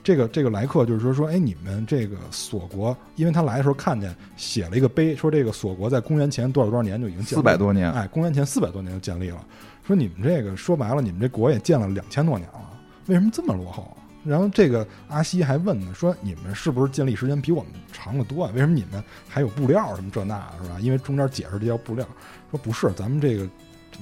[0.04, 9.44] 这个这个来客就是说说，哎，你们这个锁国，因为他来的时候看见写了一个碑，说这个锁国在公元前多少多少年就已经建立四百多年，哎，公元前四百多年就建立了。
[9.87, 12.61] 说你们这个说白了，你们这国也建了两千多年了，
[13.07, 13.97] 为什么这么落后啊？
[14.24, 18.50] 然后这个阿西还问呢，说你们是不是建立时间比我们长得多啊？
[18.54, 20.76] 为什么你们还有布料什么这那的是吧？
[20.81, 22.07] 因为中间解释这叫布料，
[22.50, 23.48] 说不是，咱们这个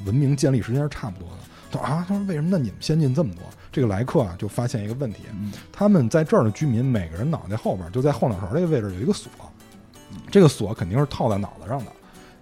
[0.05, 1.37] 文明建立时间是差不多的。
[1.71, 2.59] 他说啊，他说为什么那？
[2.59, 3.43] 你们先进这么多？
[3.71, 9.31] 这个莱克啊就发现一个问题，嗯他们在这儿的居民每个人脑袋后边就在后脑勺这个位置有一个锁，
[10.31, 11.93] 这个锁肯定是套在脑袋上的，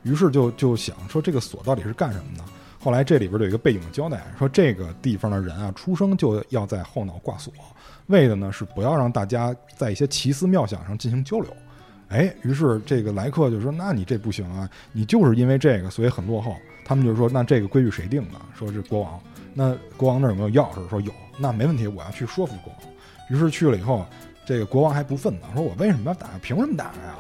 [0.04, 2.44] 于是就就想说这个锁到底是干什么的？
[2.84, 7.50] 后来这里边有一个背景的交代，说这个地方的人啊，出生就要在后脑挂锁，
[8.08, 11.50] 为的呢是不要让大家在一些奇思妙想上进行交流。
[12.08, 19.18] 哎，于是这个莱克就说：“那你这不行啊，你就是因为这个，所以很落后。”他们就说：“那这个规矩谁定的？”说是国王。
[19.54, 20.86] 那国王那儿有没有钥匙？
[20.90, 21.10] 说有。
[21.38, 22.92] 那没问题，我要去说服国王。
[23.30, 24.04] 于是去了以后，
[24.44, 26.28] 这个国王还不忿呢，说我为什么要打？
[26.42, 27.16] 凭什么打开啊？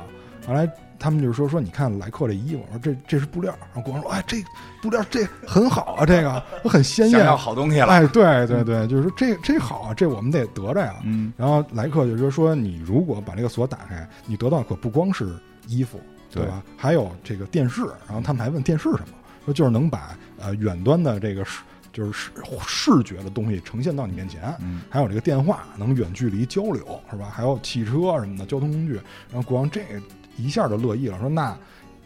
[0.46, 0.70] 后来
[1.04, 3.54] 他们就说说，你看莱克这衣服，我说这这是布料。
[3.60, 4.42] 然后国王说：“哎，这
[4.80, 10.94] 布料这很好啊，这个很鲜艳，要好东西了。”哎，对对对，就是说这这好啊，这我们得得着呀。
[11.04, 11.30] 嗯。
[11.36, 15.36] 然后莱克就说说，你如果把这个锁打开，你得到可不光是
[15.66, 16.62] 衣服，对吧？
[16.74, 17.82] 还有这个电视。
[18.06, 19.14] 然后他们还问电视什么？
[19.44, 21.60] 说就是能把呃远端的这个视
[21.92, 22.30] 就是视
[22.66, 24.42] 视觉的东西呈现到你面前。
[24.60, 24.80] 嗯。
[24.88, 27.28] 还有这个电话能远距离交流，是吧？
[27.30, 28.94] 还有汽车什么的交通工具。
[29.30, 29.82] 然后国王这
[30.36, 31.56] 一下就乐意了，说那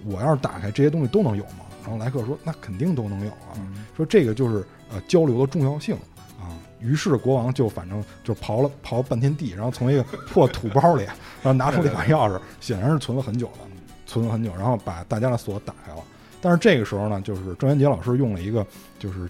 [0.05, 1.67] 我要是打开这些东西都能有吗？
[1.83, 3.57] 然后莱克说那肯定都能有啊。
[3.97, 5.97] 说这个就是呃交流的重要性
[6.39, 6.53] 啊。
[6.81, 11.03] 于是国王就反正就刨了刨半天地，然后从一个破土包里，
[11.43, 13.67] 然后拿出一把钥匙，显然是存了很久了，
[14.07, 16.01] 存了很久，然后把大家的锁打开了。
[16.41, 18.65] 但是这个时候呢，就是郑渊洁老师用了一个，
[18.99, 19.29] 就是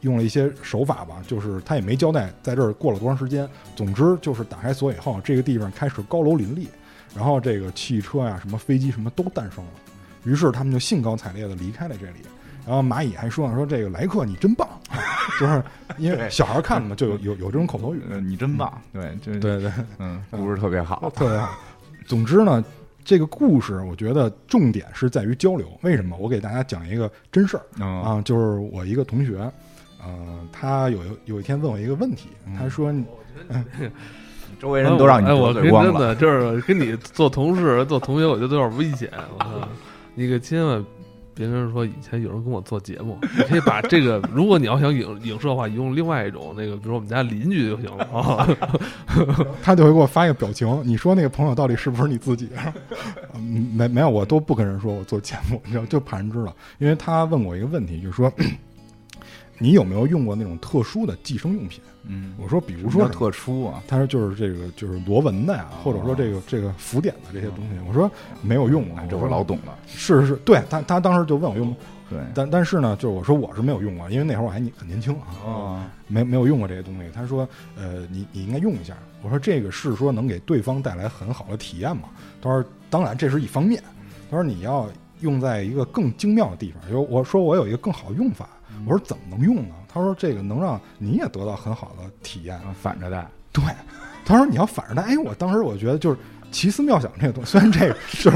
[0.00, 3.46] 用了一些手法吧，就是他也没交代在这儿过了多长时间。
[3.76, 6.68] 总之就是打开锁以后，这个地方开始高楼林立，
[7.14, 9.70] 然后这个汽车呀、什么飞机什么都诞生了。
[10.24, 12.20] 于是他们就兴高采烈的离开了这里。
[12.66, 14.68] 然后蚂蚁还说呢，说这个莱克你真棒，
[15.40, 15.62] 就是
[15.96, 21.58] 因为小孩看嘛，就有有有这种口头语，你真棒，对，就对对，嗯，故事特别好，特别好。
[22.06, 22.64] 总之呢。
[23.04, 25.66] 这个故事，我觉得重点是在于交流。
[25.80, 26.14] 为什么？
[26.18, 29.50] 我给大家讲一个真事儿啊，就是我一个同学，
[30.04, 32.92] 嗯，他有有一天问我一个问题，他说
[34.58, 39.10] ：“周围人都让你我得罪光了，就是跟你做同事、 做同学，我觉得有点危险。
[39.38, 39.50] 我操，
[40.14, 40.84] 你可千万。”
[41.38, 48.48] 别跟人说以前有人跟我做节目，你可以把这个，如果你要想影影射的话，用另外一种那个，比如我们家邻居就行了啊。
[49.62, 52.48] 他就会给我发一个表情，你说那个朋友到底是不是你自己？
[53.72, 56.52] 没没有，我都不跟人说我做节目，你知道，就怕人知道。
[56.78, 58.32] 因为他问我一个问题，就是说。
[59.58, 61.80] 你有没有用过那种特殊的寄生用品？
[62.10, 67.74] 嗯，我说，比如说特殊啊，他说就是这个，就是螺纹的呀，或者说这个这个浮点的这些东西。
[67.86, 69.76] 我说没有用过，这我老懂了。
[69.86, 71.74] 是是，对他他当时就问我用，
[72.08, 77.10] 对，但但是呢，就是我说我是没有用过，因为那会儿我还很年轻啊，没没有用过这些东西。
[77.12, 78.96] 他说，呃，你你应该用一下。
[79.22, 82.04] 我说这个是说能给对方带来很好的体验嘛？
[82.40, 83.82] 他说，当然这是一方面。
[84.30, 84.88] 他说你要
[85.20, 86.90] 用在一个更精妙的地方。
[86.90, 88.48] 就我说我有一个更好的用法。
[88.86, 89.74] 我说怎么能用呢？
[89.92, 93.26] 他说这个能让你也得到很好的体验，反着戴。
[93.52, 93.64] 对，
[94.24, 95.02] 他说你要反着戴。
[95.02, 96.16] 哎，我当时我觉得就是
[96.50, 98.30] 奇思妙想这个东西，虽然这个 是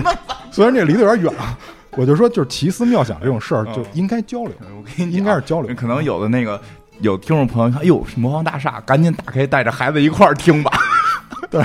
[0.51, 1.57] 虽然这离得有点远啊，
[1.93, 4.53] 我就说就是奇思妙想这种事儿就应该交流。
[4.61, 5.75] 我跟你应该是交流。
[5.75, 6.61] 可能有的那个
[7.01, 10.73] 有听众朋友看，哎呦，魔方大厦，赶紧打开，带着孩子一块儿听吧。
[11.51, 11.63] 对。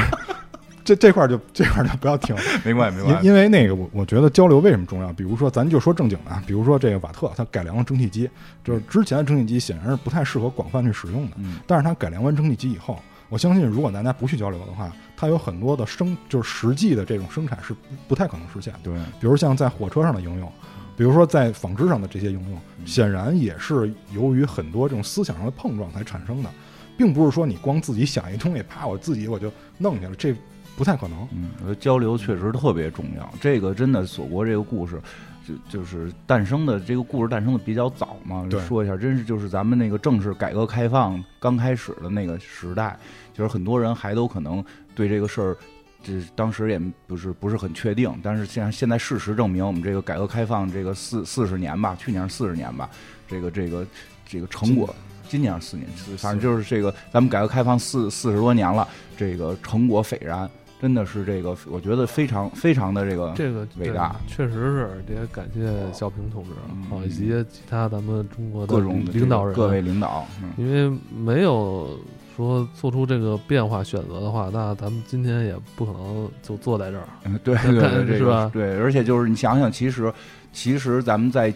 [0.87, 3.27] 这这块就这块就不要听， 没关系，没关系。
[3.27, 5.11] 因为那个我我觉得交流为什么重要？
[5.11, 8.29] 比如说，咱就说正经的啊，比如说这个瓦特，他改良了蒸汽机，
[8.63, 11.35] 就是之前的蒸汽机显然是不太适合广泛去使用的。
[11.39, 11.59] 嗯。
[11.67, 12.97] 但是它改良完蒸汽机以后，
[13.27, 17.75] 我相信如果大家不去交流的话，它有很多的生就是实际的这种生产是
[18.07, 18.73] 不太可能实现。
[18.81, 18.93] 对。
[19.19, 20.49] 比如像在火车上的应用，
[20.95, 26.49] 比如说在纺织上的这些应用，显然也是由于很多这种思想上的碰撞才产生的，
[26.97, 30.33] 并不是说你光自己想一东西，啪，我自己我就弄去了这。
[30.77, 33.33] 不太可能，嗯，交流确实特别重要。
[33.41, 35.01] 这个真的锁国这个故事，
[35.43, 38.47] 就就是诞生的这个故事诞生的比较早嘛。
[38.67, 42.95] 说一下，真是就是咱们那个正式改革开放刚开始的那个时代，
[43.33, 44.63] 就是很多人还都可能
[44.93, 45.57] 对这个事儿，
[46.03, 48.13] 这当时也不是不是很确定。
[48.21, 52.87] 但是现在现在事实证明，我们这个改革开放这个四四十年吧，去年是四十年吧，
[53.27, 53.83] 这个这个
[54.27, 54.93] 这个成果。
[55.27, 58.87] 今年是四年，反正就是这个咱们改革开放四四十多年了，
[59.17, 60.47] 这个成果斐然。
[60.79, 66.49] 真的是这个，我觉得非常非常的这个这个伟大，确实是也感谢小平同志，
[66.89, 71.99] 好以及其他咱们中国的各种领导人，各位领导，因为没有
[72.35, 77.07] 说做出这个变化选择的话，那咱们今天也不可能就坐在这儿，
[77.43, 78.49] 对对对，是吧？
[78.53, 80.13] 对，而且就是你想想，其实
[80.53, 81.51] 其实咱们在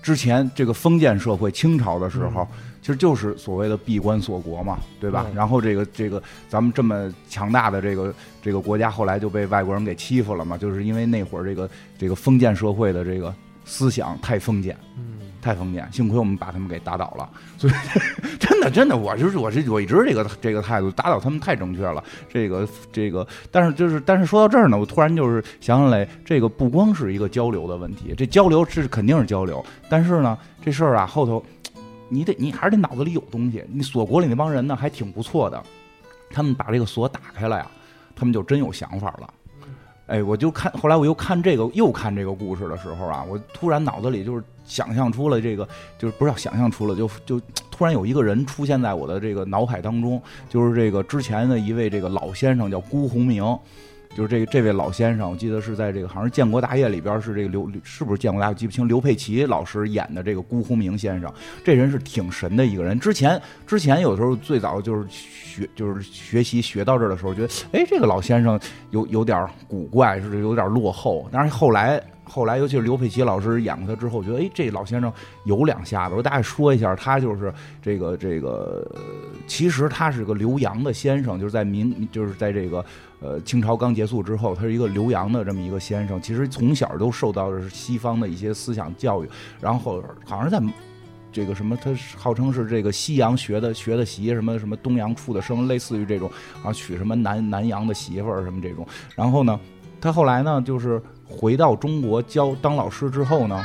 [0.00, 2.48] 之前这个封建社会清朝的时候。
[2.80, 5.26] 其实就是所谓的闭关锁国嘛，对吧？
[5.34, 8.12] 然后这个这个咱们这么强大的这个
[8.42, 13.34] 这个国家，后来就被外国人给欺负了嘛，就是因为那会儿这个这个封建社会的这个
[13.66, 15.86] 思想太封建，嗯，太封建。
[15.92, 17.72] 幸亏我们把他们给打倒了，所以
[18.38, 22.02] 真的真的，我就是我是我一直这个这个态度，打倒他们太正确了。
[22.32, 31.44] 这个这个，但是就是但是说到这儿呢，我突然就是想起来，这个不光是一个交流的问题，这交流是肯定是交流，但是呢，这事儿啊后头。
[32.10, 33.64] 你得，你还是得脑子里有东西。
[33.72, 35.62] 你锁国里那帮人呢，还挺不错的。
[36.30, 37.66] 他们把这个锁打开了呀，
[38.14, 39.34] 他们就真有想法了。
[40.06, 45.66] 哎，我就看后来我又看这个又看这个故事的时候啊，我突然脑子里就是想象出了这个，
[45.98, 53.44] 就是不是要想象出了，就就突然有一个人出现在我的这个脑海当中，就是这个之前的一位这个老先生叫辜鸿铭。
[54.16, 61.32] 就是这个这位老先生，我记得是在这个好像是《建国大业》里边是这个刘是不是《建国大业》记不清，刘佩琦老师演的这个辜鸿铭先生，
[61.64, 62.98] 这人是挺神的一个人。
[62.98, 68.58] 之前之前有时候最早就是学就是学习学到这儿的时候，觉得哎这个老先生
[68.90, 71.28] 有有点古怪，是有点落后。
[71.30, 75.12] 但是后来后来，尤其是刘佩琦老师演过他之后，觉得哎这老先生
[75.44, 76.16] 有两下子。
[76.16, 78.84] 我大概说一下，他就是这个这个，
[79.46, 82.84] 其实他是个留洋的先生，就是在明就是在这个。
[83.20, 89.28] 呃，清朝刚结束之后，他是一个留洋的这么一个先生，其实从小都受到的是西方的一些思想教育，
[89.60, 90.58] 然后好像在
[91.30, 96.30] 这个什么，他号称是这个西洋学的学的习，什么什么东洋出的生，类似于这种
[96.64, 98.86] 啊，娶什么南南洋的媳妇儿什么这种。
[99.14, 99.60] 然后呢，
[100.00, 103.62] 他后来呢，就是回到中国教当老师之后呢，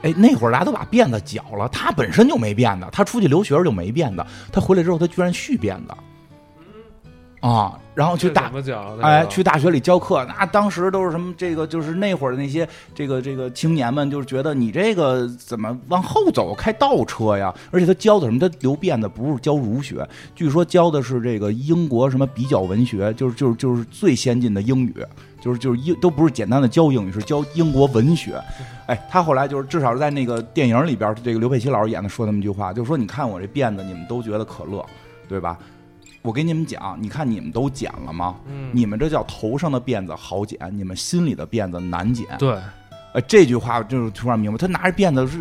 [0.00, 5.94] 哎，那会儿大家都把辫子绞了，他本身就没辫子，他出去留学就没辫子，他回来之后他居然续辫子。
[7.40, 8.52] 啊，然后去大
[9.00, 11.32] 哎，去大学里教课，那当时都是什么？
[11.38, 17.54] 这个就是那会儿的那些这个这个青年们，就是觉得你这个怎么往后走，开倒车呀？
[17.70, 18.38] 而且他教的什么？
[18.38, 24.94] 他留辫子不是教儒学，据说教的是这个英国什么比较文学，就是就是就是最先进的英语，
[25.40, 28.38] 就是就是英都不是简单的教英语，是教英国文学。
[28.84, 34.84] 哎，他后来就是至少是在那个电影里边，这个刘佩琦老师演的说那么一句话，就是说你看我这辫子，你们都觉得可乐，
[35.26, 35.56] 对吧？
[36.22, 38.36] 我跟你们讲，你看你们都剪了吗？
[38.46, 42.26] 嗯，你们这叫头上的辫子好剪，你们心里的辫子难剪。
[42.38, 42.58] 对，
[43.14, 45.38] 呃，这句话就是突然明白，他拿着辫子是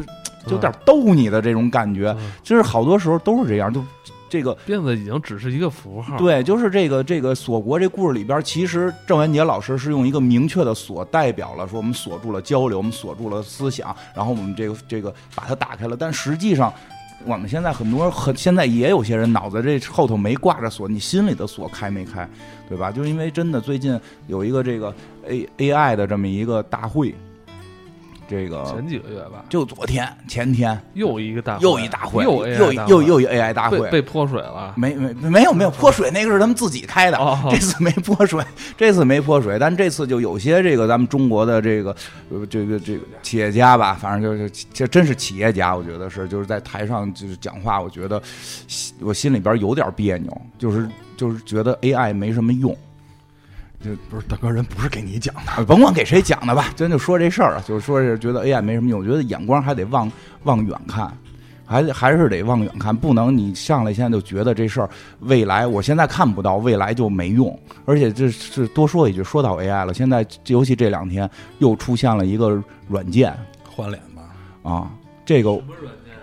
[0.48, 2.16] 有点逗你的这种感觉。
[2.42, 3.84] 就是好多时候都是这样，就
[4.30, 6.18] 这个辫子已经只是一个符号。
[6.18, 16.74] 对，就是这个这个锁国这故事里边，其实郑渊洁老师是用一个明确的锁代表了，说我们锁住了交流，我们锁住了思想，然后我们这个这个把它打开了，但实际上。
[17.26, 22.28] 我们现在很多很现在也有些人脑子这后头没挂着锁，你心里的锁开没开，
[22.68, 22.92] 对吧？
[22.92, 24.94] 就因为真的最近有一个这个
[25.28, 27.14] A A I 的这么一个大会。
[28.30, 34.76] 这个前几个月吧，就昨天前天又一个大又一大会，又又又又一 AI 大会，被泼水了？
[34.78, 37.18] 没没没有没有泼水，那个是他们自己开的，
[37.50, 38.44] 这次没泼水，
[38.78, 41.96] 这次没泼水，但这次就有些这个咱们中国的这个
[42.48, 48.22] 这个这个企业家吧，反正就是这真是企业家，我觉得是就是在台上就是讲话，我觉得
[49.02, 50.88] 我心里边有点别扭，就是
[51.18, 52.78] 就是觉得 AI 没什么用。
[53.84, 60.12] 就不是大哥，人不是给你讲的，甭管给谁讲的吧，咱就说这事儿啊，就是说是觉得 AI 没什么用，我觉得眼光还得望
[60.44, 61.12] 望远看，
[61.66, 64.90] 还还是得望远看，不能你上来现在就觉得这事儿
[65.22, 67.58] 未来，我现在看不到，未来就没用。
[67.86, 74.92] 而且这是多说一句，说到 AI 了，现在尤其这两天又出现了一个软件，换脸吧，啊，
[75.24, 75.58] 这个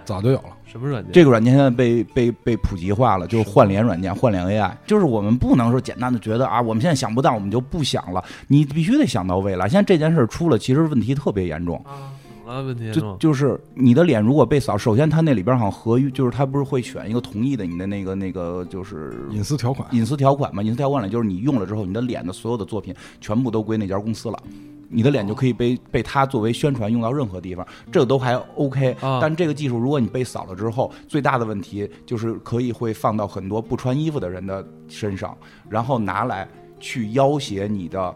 [0.05, 0.56] 早就有了。
[0.67, 1.13] 什么软件？
[1.13, 4.71] 这个软件现在被被被普及化了，就是换脸软件，换脸 AI。
[4.87, 8.23] 就是我们不能说简单的觉得啊，我们现在想不到，我们就不想了。
[8.49, 9.69] 你必须得想到未来。
[9.69, 12.13] 现在这件事出了，其实问题特别严重啊。
[12.27, 12.63] 怎么了？
[12.63, 20.63] 问题就就是你的脸如果被扫，首先它那里边好像合约，就是它不是会选一个同意的你的那个那个就是隐私条款，隐私条款嘛？
[20.63, 24.39] 隐私条款里就是你用了之后，你的脸的所有的作品全部都归那家公司了。
[24.89, 28.97] 你的脸就可以被被它作为宣传用到任何地方，这个都还 OK。
[29.21, 35.37] 但这个技术，如果你被扫了之后，最大的问题就是可以会放到很多不穿衣服的人的身上，
[35.69, 38.15] 然后拿来去要挟你的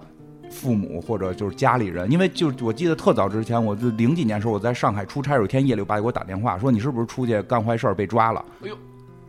[0.50, 2.10] 父母或者就是家里人。
[2.10, 8.44] 因为就我记得特早之前，我就零几年时候我在上海出差，有一天夜里我爸给我打电话说你是不是出去干坏事被抓了？
[8.62, 8.76] 哎呦！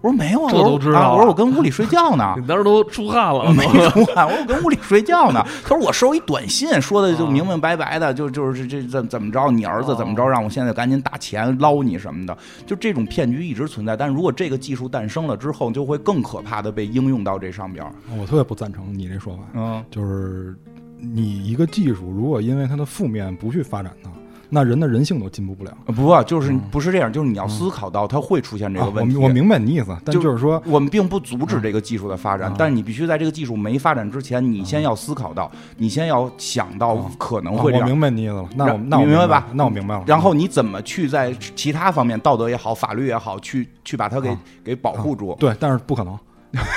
[0.02, 1.14] 我说没有啊，这都知道。
[1.14, 4.26] 我说我跟屋里睡觉呢， 你当时都出汗了， 没出汗。
[4.28, 5.46] 我说我跟屋里睡觉呢。
[5.64, 12.36] 他说我收一短信，说的就明明白白的，就就是这怎怎么着，你儿子怎么着，让我现在赶紧打钱捞你什么的。
[12.66, 17.86] 就这种骗局一直存在，但是如果这个技术诞生了之后，就会更可怕的被应用到这上边。
[18.18, 20.56] 我特别不赞成你这说法，嗯，就是
[21.00, 24.10] 你一个技术如果因为它的负面不去发展它。
[24.54, 29.16] 那人的人性都进步不了，不，就是不是这样，就是你要思考到它会出现这个问题。
[29.16, 37.88] 我明白你意思，但就是说，我们并不阻止这个技术的发展，但是你必须在这个技术没发展之前，你先要思考到，你先要想到可能会这样。
[37.88, 39.48] 我明白你意思了，那我那我明白吧？
[39.54, 40.04] 那我明白了。
[40.06, 45.34] 然后你怎么去在其他方面，道德也好，法律也好，去去把它给给保护住？
[45.40, 46.14] 对，但是不可能，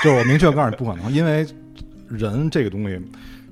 [0.05, 1.45] 就是我明确告诉你不可能，因为
[2.09, 3.01] 人这个东西。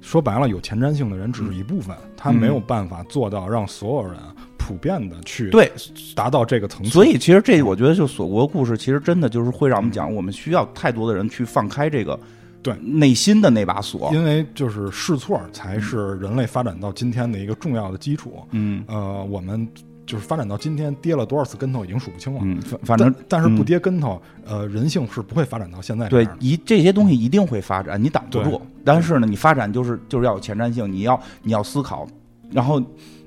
[0.02, 4.18] 说白了，有前瞻性的人只是一部分，他没有办法做到让所有人
[4.58, 5.70] 普遍的去对
[6.14, 6.90] 达到这个层次。
[6.90, 12.18] 所以，其实这我觉得，就锁国故事，其实真的就是会让我们讲，我们需要太多的人去放开这个
[12.62, 14.10] 对内心的那把锁。
[14.12, 18.42] 因为就是试错才是人类发展到今天的一个重要的基础。
[18.50, 19.66] 嗯呃，我们
[20.04, 22.40] 就是发展到今天跌了多少次跟头已经数不清了。
[22.42, 26.28] 嗯，反反正但但是不嗯跌跟头，呃，人性是不会发展到现在这对。
[26.40, 28.60] 一这些东西一定会发展，你挡不住。
[28.84, 32.06] 但是呢，你发展就是就是要有前瞻性，你要你要思考，
[32.50, 32.82] 然后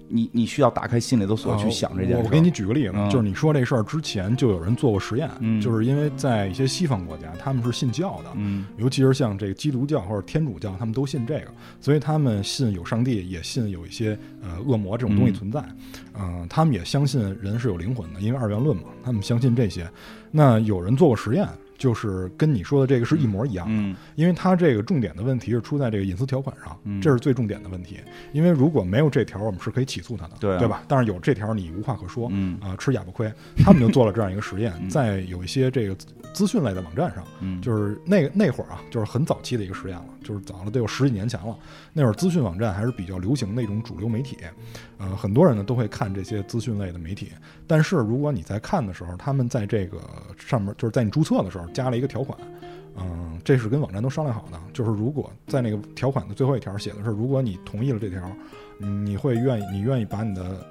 [0.07, 2.13] 你你需要打开心里的锁去想这件事。
[2.15, 11.47] 呃我我给你举个例子，嗯就是你说这事儿之前就有人做过实验，嗯就是因为在一些西方国家，他们是信教的，嗯尤其是像这个基督教或者天主教，他们都信这个，
[11.79, 15.63] 所以他们信有上帝，也信有一些呃恶魔这种东西存在。
[16.17, 19.85] 嗯、他们也相信人是有灵魂的，因为二元论嘛，他们相信这些。
[20.31, 21.47] 那有人做过实验，
[21.77, 27.99] 就是跟你说的这个是一模一样的，嗯因为它这个重点的问题是出在这个隐私条款上，嗯这是最重点的问题。
[28.33, 30.83] 因为如果没有这条，我们是可以起诉他的，对啊对吧？
[30.87, 32.29] 但是有这条，你无话可说。
[32.31, 41.57] 嗯啊、吃哑巴亏，他们就做了这样一个实验，嗯在有一些这个资资讯类的网站上，嗯，就是那那会儿啊，就是很早期的一个实验了，就是早了得有十几年前了。
[41.93, 44.37] 那会儿资讯网站还是比较流行的一种主流媒体，
[44.97, 47.31] 呃，很多人呢都会看这些资讯类的媒体。
[47.67, 49.99] 但是如果你在看的时候，他们在这个
[50.37, 52.37] 上面，就是在你注册的时候加了一个条款，
[52.97, 58.31] 嗯、这是跟网站都商量好的，就是如果在那个条款的最后一条写的是，如果你同意了这条，
[58.77, 60.65] 你会愿意，你愿意把你的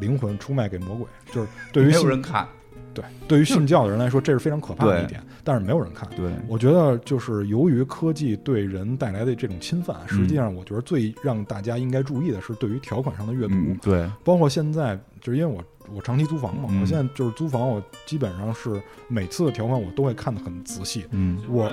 [0.00, 2.46] 灵魂出卖给魔鬼，就是对于没有人看。
[2.94, 6.08] 对对于信教的人来说，这是非常可怕的一点，但是没有人看。
[6.16, 15.62] 对，我觉得就是由于科技对人带来的这种侵犯，实际上我觉得最让大家应该注意的是对于条款上的阅读，嗯对，包括现在就是因为我
[15.94, 21.64] 我长期租房嘛，嗯我现在就是租房，我基本上是每次的条款我都会看得很仔细，嗯我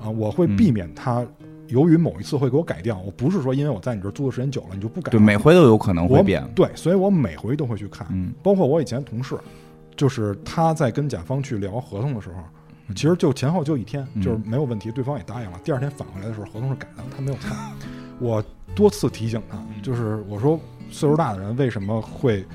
[0.00, 1.26] 啊我会避免它
[1.68, 6.42] 由于某一次会给我改掉，我不是说因为我在你这儿租的时间久了你就不改对，每回都有可能会我变。
[6.54, 9.36] 对，所以我每回都会去看，嗯包括我以前同事，
[9.98, 12.36] 就是他在跟甲方去聊合同的时候，
[12.94, 14.22] 其实就前后就一天，嗯。
[14.22, 15.60] 就是没有问题，对方也答应了。
[15.62, 17.54] 第二天返回来的时候，合同是改的，他没有看。
[18.18, 18.42] 我
[18.74, 20.58] 多次提醒他，就是我说
[20.90, 22.46] 岁数大的人为什么会。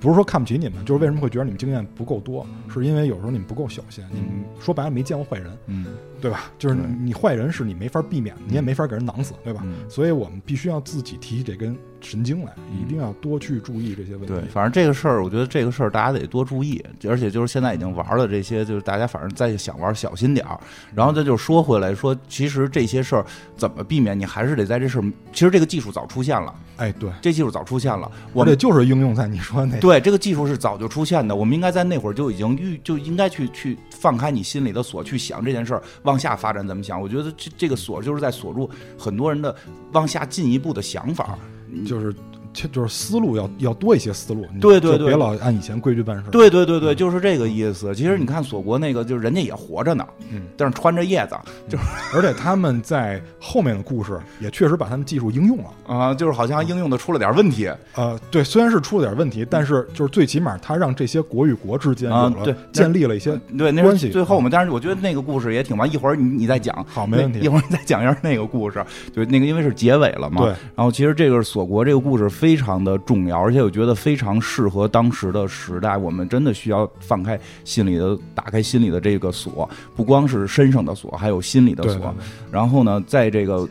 [0.00, 5.86] 不是说看不起你们，就是为什么会觉得你们经验不够多，是因为有时候你们不够小心，你们说白了没见过坏人，嗯
[6.24, 6.50] 对吧？
[6.58, 9.60] 就是你坏人是你没法避免的，你也没法给人囊死，对吧？
[9.62, 14.28] 嗯所以我们必须要自己提起这根神经来，嗯一定要多去注意这些问题。
[14.28, 20.58] 对，反正这个事儿，我觉得这个事儿大家得多注意，而且就是现在已经玩了这些，就是大家反正再想玩小心点儿。
[20.94, 28.54] 然后再就说回来说，其实这些事儿怎么避免，你还是得在这事儿，其实这个技术早出现了，哎，对，这技术早出现了，我们。
[28.56, 37.00] 就是应用在你说的那对这个技术是早就出现的，我们应该在那会儿就已经预就应该去去放开你心里的锁，去想这件事儿往下发展怎么想。
[37.00, 39.56] 我觉得这这个锁就是在锁住很多人的
[39.92, 41.38] 往下进一步的想法。
[41.86, 42.14] 就是
[42.54, 47.94] 就就是思路要要多一些思路，你对对对别老按以前规矩办事。，对对对对，就是这个意思。
[47.94, 51.36] 其实你看锁国那个，就是人家也活着呢，嗯，但是穿着叶子
[51.68, 51.76] 就
[52.14, 55.64] 而且他们在后面的故事也确实把他们技术应用了。
[55.86, 57.68] 啊、就是好像应用的出了点问题。
[57.94, 64.48] 呃，对，虽然是出了点问题，但是就是最起码他让这些国与国之间有了啊对建立了一些对，那关系最后嘛。
[64.50, 66.84] 但是我觉得那个故事也挺完，一会儿你你再讲。
[66.88, 67.40] 好，没问题。
[67.40, 70.42] 一会儿你再讲一下那个故事，对，那个因为是结尾了嘛。
[70.42, 70.48] 对。
[70.74, 75.96] 然后其实这个锁国这个故事非常的重要，而且我觉得非常适合当时的时代。
[75.96, 79.66] 我们真的需要放开心里的，打开心里的这个锁，
[79.96, 81.94] 不光是身上的锁，还有心里的锁。
[81.94, 83.66] 对对对然后呢，在这个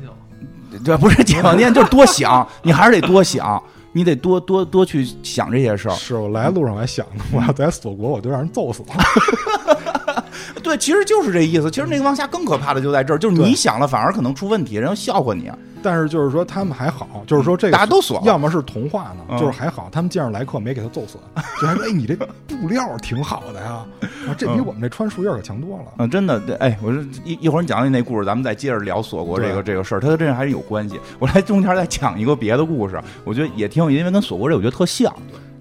[0.82, 3.62] 对，不是解放天，就是多想， 你还是得多想，
[3.92, 5.94] 你得多多多去想这些事儿。
[5.94, 10.24] 是我来路上我还想呢，我要在锁国，我就让人揍死了。
[10.64, 11.70] 对，其实就是这意思。
[11.70, 15.50] 其实那个往下更可怕的就在这儿，就是你想了反而可能出问题，人家笑话你。
[15.86, 21.16] 但是就是说他们还好，就是说这个大家都锁要么是童话呢，嗯就是还好，他们见着来客没给他揍死，
[21.60, 23.86] 就还说哎你这布料挺好的呀，
[24.26, 25.84] 啊这比我们这穿树叶可强多了。
[25.98, 30.98] 嗯，真的，对，哎，我说一一会儿你讲讲那故事，咱们再接着聊锁国这个这个事儿，它跟这还是有关系。
[31.20, 35.14] 我来中间再讲一个别的故事，我觉得也挺有意思，因为跟锁国这我觉得特像，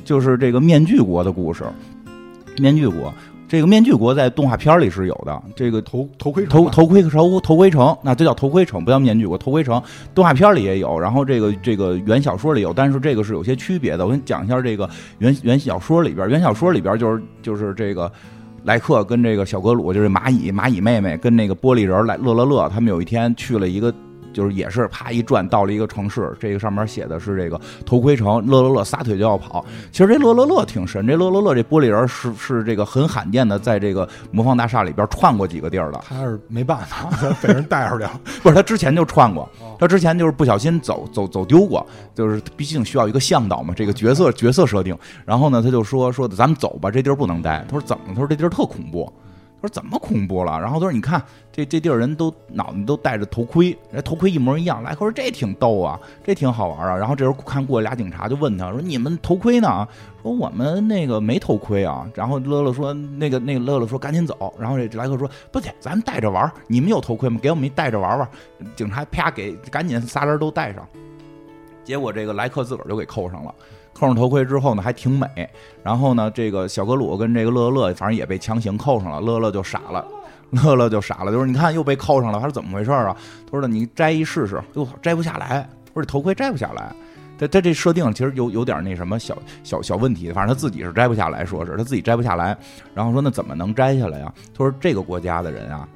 [0.03, 1.63] 就是这个面具国的故事。
[2.57, 3.13] 面具国，
[3.47, 9.37] 这个面具国在动画片里是有的，这个头头盔头头头盔头头盔城，那这叫头盔城，不叫面具国。
[9.37, 9.81] 头盔城
[10.13, 14.05] 动画片里也有，然后这个这个原小说里有，但是这个是有些区别的。
[14.05, 14.89] 我给你讲一下这个
[15.19, 18.11] 原原小说里边，原小说里边就是就是这个
[18.63, 23.93] 莱克跟这个小格鲁，就是蚂蚁蚂蚁妹妹跟那个玻璃人来乐乐乐，他们有一天去了一个。
[24.35, 29.65] 就是也是啪一转到了一个城市，这个上面写的是这个头盔城，乐乐乐撒腿就要跑。
[29.93, 36.01] 其实这乐乐乐挺神，这乐乐乐这玻璃人是是这个很罕见的，在这个魔方大厦里边串过几个地儿的。
[36.05, 37.09] 他是没办法，
[37.41, 38.19] 被人带出去了。
[38.43, 44.93] 不是他之前就串过哦，他之前就是不小心走走走丢过，就是毕竟需要一个向导嘛，这个角色角色设定。
[45.23, 47.65] 然后呢，他就说说咱们走吧，这地儿不能待。
[47.69, 48.03] 他说怎么？
[48.09, 49.09] 他说这地儿特恐怖。
[49.61, 50.59] 他说怎么恐怖了？
[50.59, 54.83] 然后他说你看这这地儿人都脑袋都戴着头盔，人头盔一模一样。
[54.83, 56.95] 莱克说这挺逗啊，这挺好玩啊。
[56.95, 59.87] 然后这时候看过俩警察就问他说你们头盔呢？
[60.21, 62.09] 说我们那个没头盔啊。
[62.13, 64.53] 然后乐乐说那个那个乐乐说赶紧走。
[64.59, 66.51] 然后这莱克说不对，咱们戴着玩。
[66.67, 67.39] 你们有头盔吗？
[67.41, 68.29] 给我们一戴着玩玩。
[68.75, 70.87] 警察啪给赶紧仨人都戴上。
[71.83, 73.53] 结果这个莱克自个儿就给扣上了，
[73.97, 75.27] 扣上头盔之后呢，还挺美。
[75.81, 79.21] 然后呢，这个小格鲁跟这个乐乐，反正也被强行扣上了。
[79.21, 80.05] 乐乐就傻了，
[80.51, 83.15] 乐乐就傻了，就是你看又被扣上了，他说怎么回事啊？
[83.49, 86.93] 他说你摘一试试，哟，摘不下来，不是头盔摘不下来。
[87.37, 92.57] 他他这设定其实有有点那什么小小小问题，反正他自己是摘不下来，说是他自己摘不下来。
[92.93, 94.33] 然后说那怎么能摘下来呀？
[94.53, 95.87] 他说这个国家的人啊，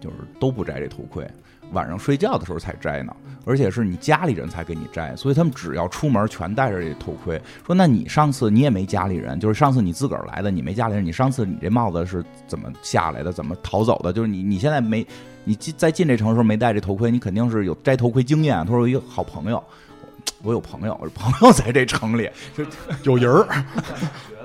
[0.00, 1.26] 就是都不摘这头盔。
[1.72, 3.14] 晚上睡觉的时候才摘呢，
[3.44, 7.40] 而且是你家里人才给你摘，所以他们只要出门全戴着这头盔。
[7.66, 13.32] 说那你上次你也没家里人，就是上次你自个儿来的，你没家里人，你上次你这帽子是怎么下来的？
[13.32, 14.12] 怎么逃走的？
[14.12, 15.06] 就是你你现在没
[15.44, 18.56] 你进在进这城时候没戴这头盔，你肯定是有摘头盔经验。
[18.64, 19.62] 他说有一个好朋友。
[20.42, 22.30] 我有朋友，我朋友在这城里
[23.02, 23.64] 就有人儿，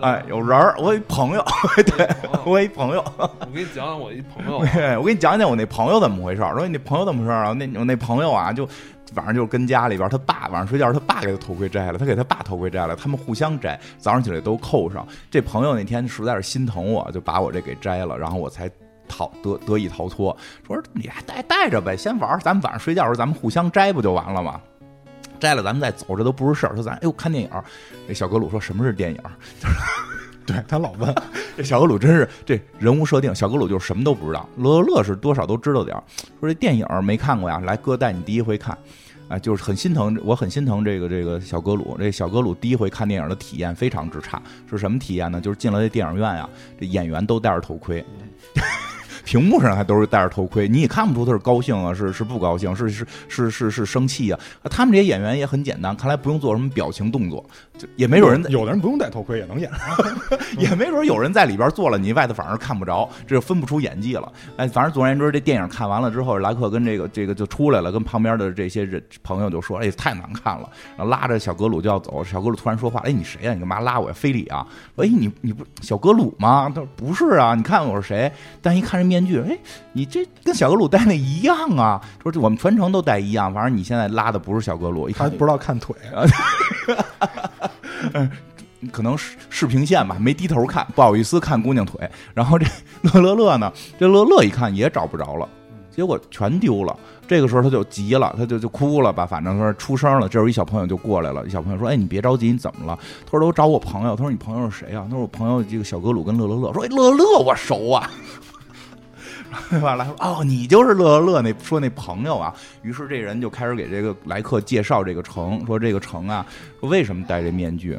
[0.02, 0.76] 哎，有人儿。
[0.80, 1.46] 我一朋友，
[1.96, 2.10] 对
[2.46, 3.04] 我一朋友。
[3.18, 4.58] 我给你讲讲我一朋友，
[5.00, 6.56] 我给你讲讲我那朋友怎么回事儿。
[6.56, 7.54] 说你那朋友怎么回事儿啊？
[7.54, 8.68] 那我那朋友啊，就
[9.16, 15.08] 晚上就跟家里边他爸晚上睡觉，他爸给他头盔摘了，他给他爸头盔摘了，他们互相摘，早上起来都扣上。
[15.30, 18.70] 这朋友那天实在是心疼我，就把我这给摘了，然后我才
[19.08, 20.36] 逃得得以逃脱。
[20.66, 24.60] 说你还带带着呗，先玩，咱们晚上睡觉时候咱们互相摘不就完了吗？
[25.44, 26.74] 摘了，咱们再走，这都不是事儿。
[26.74, 27.50] 说咱哎呦看电影，
[28.08, 29.22] 这小格鲁说什么是电影？
[30.48, 31.14] 对他老问。
[31.58, 34.48] 这小格鲁真是这人物设定，小格鲁就是什么都不知道。
[34.56, 36.04] 乐乐是多少都知道点儿。
[36.40, 37.60] 说这电影没看过呀？
[37.60, 38.78] 来哥带你第一回看，
[39.28, 41.98] 啊，就是很心疼，我很心疼这个这个小格鲁。
[42.00, 45.42] 这小格鲁第一回看电影的体验非常之差，是什么体验呢？
[45.42, 48.06] 就是进了这电影院呀，这演员都戴着头盔。
[49.24, 54.40] 屏幕上还都是戴着头盔，你也看不出他是高兴啊，是是不高兴，是是是是是生气啊。
[54.70, 57.44] 他们这些演员也很简单，看来不用做什么表情动作，
[57.78, 59.70] 就也没准人有的人不用戴头盔也能演，
[60.58, 64.32] 也没准有人在里边做了，你外头反而看不着，这就分不出演技了。
[64.58, 73.54] 哎，反正总而言之，这电影看完了之后，莱克跟这个这个就出来了，跟旁边的这些人朋友就说：“哎，太难看了。”然后拉着小格鲁就要走，小格鲁突然说话：“哎，你谁呀？
[73.54, 74.14] 你干嘛拉我呀？
[74.16, 74.66] 非礼啊？
[74.98, 76.70] 哎，你你不小格鲁吗？
[76.74, 78.32] 他说不是啊，你看我是谁？
[78.62, 79.58] 但一看这面具，哎。
[79.92, 82.02] 你这跟小格鲁戴那一样啊！
[82.24, 86.26] 说我们全程都戴一样，反正你现在拉的不是小格鲁，还不知道看腿啊，
[88.92, 92.10] 可能视视频线吧，没低头看，不好意思看姑娘腿。
[92.34, 92.66] 然后这
[93.02, 95.48] 乐乐乐呢， 这乐乐一看也找不着了，
[95.92, 96.96] 结果全丢了。
[97.26, 100.28] 这个时候他就急了，他就就哭了吧，反正说出声了。
[100.28, 108.12] 这时候一小朋友就过来了，一小朋友说：“哎，你别着急，你怎么了？”他说：“都找我朋友。”他说：“你朋友是谁啊？”他说：“我朋友这个小格鲁跟乐乐乐。”说：“哎，乐乐我熟啊。”
[109.70, 109.96] 对吧？
[109.96, 112.54] 来哦，你就是乐乐乐那说那朋友啊。
[112.82, 116.46] 于是这人就开始给这个来客介绍这个城，说这个城啊，
[116.80, 117.98] 说为什么戴这面具？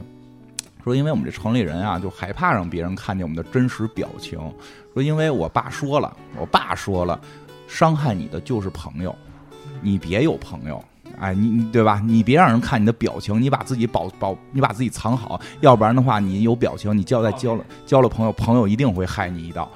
[0.82, 4.38] 说因为我们这城里人啊，就害怕让别人看见我们的真实表情。
[4.92, 7.18] 说因为我爸说了，我爸说了，
[7.66, 9.14] 伤害你的就是朋友，
[9.80, 10.82] 你别有朋友。
[11.20, 12.02] 哎，你你对吧？
[12.04, 19.70] 你别让人看你的表情，你把自己保保，你把自己藏好，要不然的话，你有表情，你交代交了交了朋友，朋友一定会害你一刀。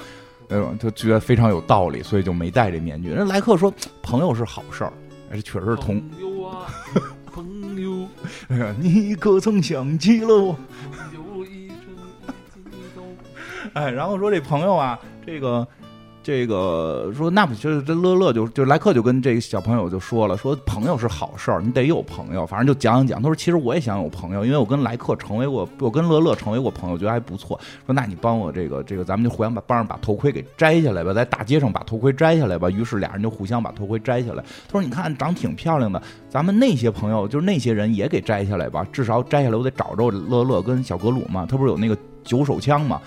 [0.50, 3.10] 哎呦，就觉得非常有道理，所以就没戴这面具。
[3.10, 3.72] 人莱克说
[4.02, 4.92] ：“朋友是好事儿，
[5.30, 6.66] 这确实是同。”朋友啊，
[7.26, 8.08] 朋友，
[8.48, 10.56] 哎呀，你可曾想起了我？
[13.74, 15.66] 哎，然后说这朋友啊，这个。
[16.28, 23.22] 这个说那不就是这乐乐就就莱克就跟这个小朋友就说了，说朋友是好事儿，你得有朋友，反正就讲讲讲。
[23.22, 27.58] 他说其实我也想有朋友，因为我跟莱克成为过，我跟乐乐成为过朋友，觉得还不错。
[27.86, 32.68] 说那你帮我这个这个，咱们就互相把帮着把头盔给摘下来吧，在大街上把头盔摘下来吧。
[32.68, 34.44] 于是俩人就互相把头盔摘下来。
[34.66, 41.46] 他说你看长挺漂亮的，咱们那些朋友就是那些人也给摘下来吧，至少摘下来我得找着乐乐跟小格鲁嘛。
[41.48, 41.96] 他不是有那个
[42.28, 43.00] 九手枪嘛？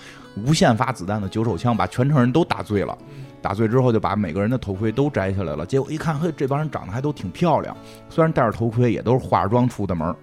[0.44, 2.96] 无限发子弹的九手枪把全城人都打醉了，
[3.40, 5.64] 打醉之后就把每个人的头盔都摘下来了。
[5.64, 7.76] 结果一看，嘿，这帮人长得还都挺漂亮，
[8.08, 10.14] 虽然戴着头盔，也都是化妆出的门。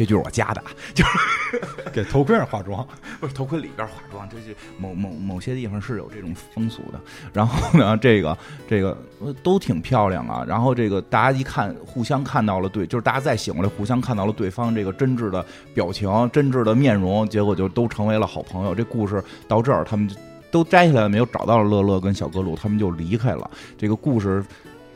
[0.00, 0.62] 这就是我加的，
[0.94, 1.60] 就是
[1.92, 2.86] 给头盔上化妆，
[3.20, 6.98] 不是头盔里边化妆，这是某某某些地方是有这种风俗的。
[7.34, 8.96] 然后呢，这个这个
[9.42, 10.42] 都挺漂亮啊。
[10.48, 15.44] 然后这个大家一看，互相看到了对，就是大家再醒过来，互相看到了对方这个真挚的
[15.74, 18.74] 表情、真挚的面容，结果就都成为了好朋友。
[18.74, 20.10] 这故事到这儿，他们
[20.50, 21.26] 都摘下来了没有？
[21.26, 23.50] 找到了乐乐跟小格鲁，他们就离开了。
[23.76, 24.42] 这个故事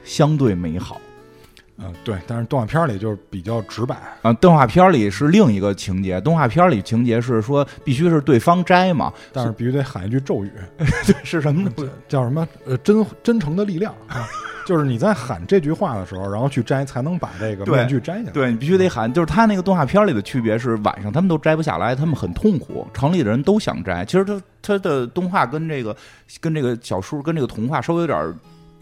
[0.03, 0.99] 相对美好。
[1.79, 10.53] 嗯，对，但是动画片里就是比较直白，啊，动画片里是另一个情节，动画片里情节是说必须是对方摘嘛，但是必须得喊一句咒语，
[11.25, 11.71] 是什么？
[12.09, 12.47] 叫什么？
[12.65, 14.27] 呃，真真诚的力量啊！
[14.67, 18.31] 就是你在喊这句话的时候，然后去摘，才能把这个面具摘下来。
[18.31, 24.07] 对你必须得喊，就是他那个动画片里的区别是晚上他们都摘不下来，他们很痛苦，城里的人都想摘。
[24.07, 25.95] 其实他他的动画跟这个
[26.41, 28.35] 跟这个小说跟这个童话稍微有点儿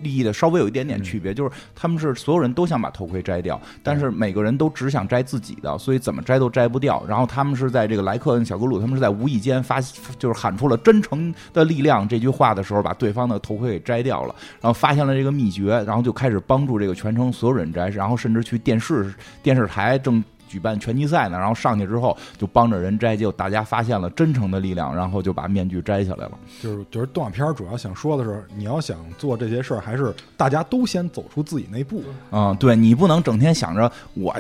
[0.03, 7.03] 利益的稍微有一点点区别，就是他们是所有人都想把头盔摘掉，但是每个人都只想摘自己的，所以怎么摘都摘不掉。
[7.09, 9.81] 然后他们是在这个莱克跟小格鲁，他们是在无意间发，
[10.19, 20.23] 就是喊出了“真诚的力量”这句话的时候，把对方的头盔给摘掉了，然后发现了这个秘诀，然后就开始帮助这个全城所有人摘，然后甚至去电视电视台正。
[20.53, 26.33] 举办拳击赛呢，然后上去之后就帮着人摘，结果大家发现了真诚的力量，然后就把面具摘下来了。
[26.61, 32.05] 就是就是动画片主要想说的是，你要想做这些事儿，还是大家都先走出自己那步。
[32.33, 34.37] 嗯，对你不能整天想着我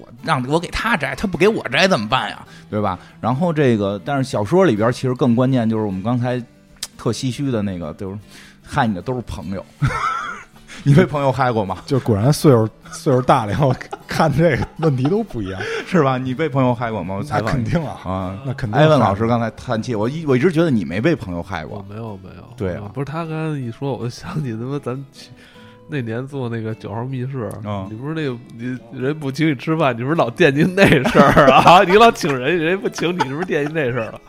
[0.00, 2.42] 我让我给他摘，他不给我摘怎么办呀？
[2.70, 2.98] 对吧？
[3.20, 6.42] 然后这个，但是小说里边其实更关键就是我们刚才
[6.96, 8.18] 特唏嘘的那个，就是
[8.62, 9.62] 害你的都是朋友。
[10.84, 11.78] 你被朋友害过吗？
[11.86, 13.74] 就果然岁数岁数大了以后，
[14.06, 15.60] 看这个问题都不一样。
[15.86, 16.18] 是吧？
[16.18, 17.22] 你被朋友害过吗？
[17.22, 18.38] 采访肯定啊，啊。
[18.44, 18.78] 那肯定。
[18.78, 21.84] 艾文老师刚才叹气，我一我一直觉得你没被朋友害过。
[21.88, 25.04] 没有没有，对啊嗯不是他刚才一说，我就想起他妈咱
[25.88, 31.82] 那年做那个九号密室，嗯你不是那个你人不请你吃饭，你不是老惦记那事儿啊？
[31.88, 34.20] 你老请人，人家不请你，是不是惦记那事儿了？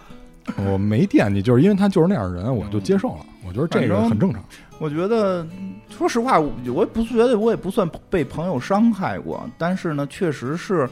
[0.65, 3.25] 我没惦记，就是因为他就是那样人，我就接受了。
[3.47, 4.43] 我觉得这个很正常。
[4.79, 5.45] 我觉得，
[5.89, 10.89] 说实话，我我也不觉得我也不算被朋友伤害过，但是呢，确实是，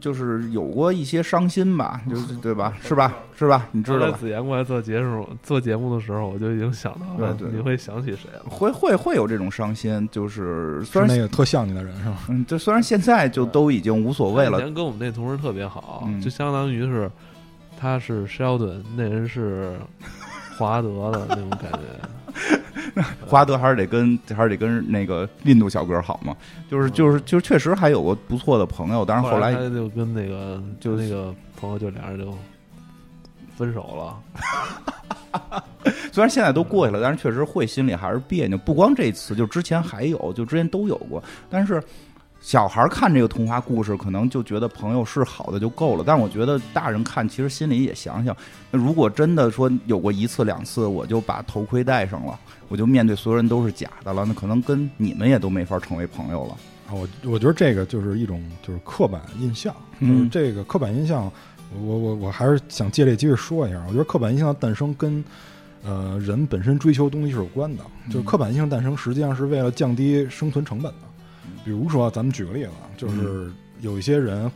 [0.00, 2.74] 就是有过一些伤心吧，就是对吧？
[2.80, 3.16] 是吧？
[3.36, 3.66] 是吧？
[3.72, 4.04] 你知道吧？
[4.04, 8.44] 刚才子言过来做节目做节目的时候，我就已经想到了你会想起谁了。
[8.48, 12.18] 会会会有这种伤心，就是虽是然那个特像你的人是吧？
[12.30, 17.10] 嗯，这虽然现在就都已经无所谓了，以前跟我们那同事特别好，嗯就相当于是
[17.80, 19.72] 他是 Sheldon，那人是
[20.58, 21.78] 华德的那种感觉。
[23.26, 26.36] 华德还是得跟还是得跟那个印度小哥好嘛，
[26.70, 32.36] 就是就是就是确实还有个不错的朋友，但是后来他就跟那个就那个朋友就俩人就
[33.56, 35.62] 分手了。
[36.10, 38.58] 虽然现在都过去了，但是确实会心里还是别扭。
[38.58, 41.22] 不光这次，就之前还有，就之前都有过。
[41.48, 41.82] 但是
[42.40, 46.02] 小孩看这个童话故事，可能就觉得朋友是好的就够了。
[46.06, 48.36] 但我觉得大人看，其实心里也想想，
[48.70, 56.52] 那如果真的说有过一次两次，我就把头盔戴上了，我就面对所有人都是假的了，那可能跟你们也都没法成为朋友了。
[56.88, 61.30] 啊，我我觉得这个就是一种就是刻板印象，嗯就是这个刻板印象，
[61.82, 65.22] 我我我还是想借这机会说一下，我觉得刻板印象的诞生跟
[65.84, 71.08] 呃人本身追求东西是有关的，就是刻板印象诞生实际上是为了降低生存成本的。
[71.64, 73.50] 比如说，咱们举个例子，就是
[73.80, 74.50] 有一些人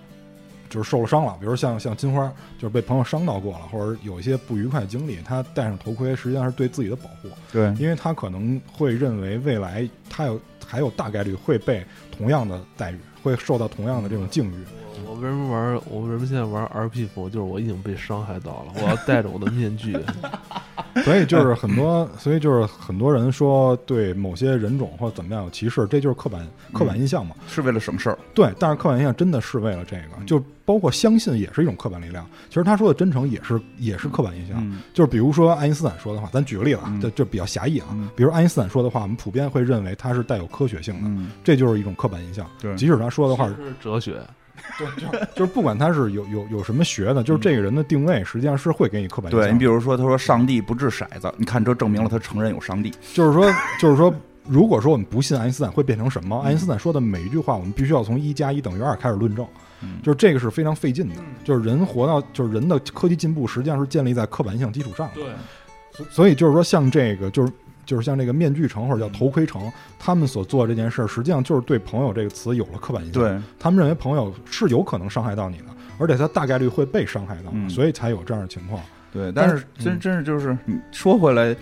[0.72, 2.26] 就是受了伤了，比如像像金花，
[2.58, 14.64] 就是被朋友伤到过了，或者有一些不愉快经历，他戴上头盔实际上是对自己的保护，对，因为他可能会认为未来他有还有大概率会被同样的待遇，会受到同样的这种境遇。
[15.04, 15.74] 我为什么玩？
[15.90, 17.28] 我为什么现在玩 RP 服？
[17.28, 19.94] 就是我已经被伤害到了，我要戴着我的面具。
[21.04, 27.34] 所以就是很多，所以就是很多人说对某些人种或者怎么样有歧视，这就是刻板刻板印象嘛。
[27.48, 28.18] 是为了省事儿。
[28.34, 30.42] 对，但是刻板印象真的是为了这个，就
[30.72, 32.26] 包括相信也是一种刻板力量。
[32.48, 38.08] 其实他说的真诚也是也是刻板印象，嗯就是比如说爱因斯坦说的话，咱举个例子啊嗯，这这比较狭义啊嗯。
[38.16, 42.46] 比如爱因斯坦说的话，我们普遍会认为它是带有科学性的，嗯，这就是一种刻板印象。
[42.58, 44.16] 对即使他说的话是哲学，
[44.78, 49.46] 对，就是就是不管他是有有有什么学的，就是这个人的定位实际上是会给你刻板印象。
[49.46, 52.90] 对你比如说，他说上帝不掷骰子，你看这证明了他承认有上帝。
[53.12, 54.14] 就是说，就是说，
[54.46, 56.38] 如果说我们不信爱因斯坦，会变成什么？
[56.40, 59.46] 爱因斯坦说的每一句话，我们必须要从一加一等于二开始论证。
[59.84, 61.16] 嗯就是这个是非常费劲的。
[61.42, 65.14] 就是人活到，就是人的科技进步，实际上是建立在刻板印象基础上的。
[65.14, 65.24] 对，
[65.92, 67.52] 所所以就是说，像这个，就是
[67.84, 73.22] 就是像这个面具城或者叫头盔城，他们所做这件事儿，实际上就是对“朋友”这个词有了刻板印象。
[73.22, 75.64] 对，他们认为朋友是有可能伤害到你的，
[75.98, 78.80] 而且他大概率会被伤害到，嗯所以才有这样的情况。
[79.12, 80.56] 对，但是嗯真真是就是
[80.92, 81.54] 说回来，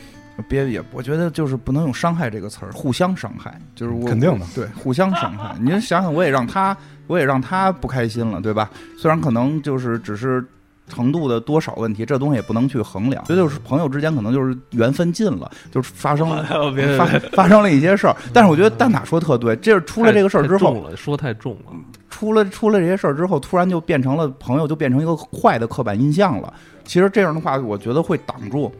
[0.48, 5.54] 别也，我觉得就是不能用“伤害”这个词儿，互相伤害，就是我肯定的对，互相伤害。
[5.60, 6.76] 你就想想，我也让他，
[7.06, 8.70] 我也让他不开心了，对吧？
[8.98, 10.44] 虽然可能就是只是。
[10.92, 13.22] 程度的多少问题，这东西也不能去衡量。
[13.28, 16.42] 这就是朋友之间可能就是缘分尽了，就是发生了
[16.74, 18.16] 别发发生了一些事儿。
[18.32, 21.72] 但是我觉得蛋挞说得特对，这是出了这个事儿之后，说太重了。
[22.08, 26.52] 出了出了这些事儿之后，突然就变成了朋友，就变成一个坏的刻板印象了。
[26.84, 28.72] 其实这样的话，我觉得会挡住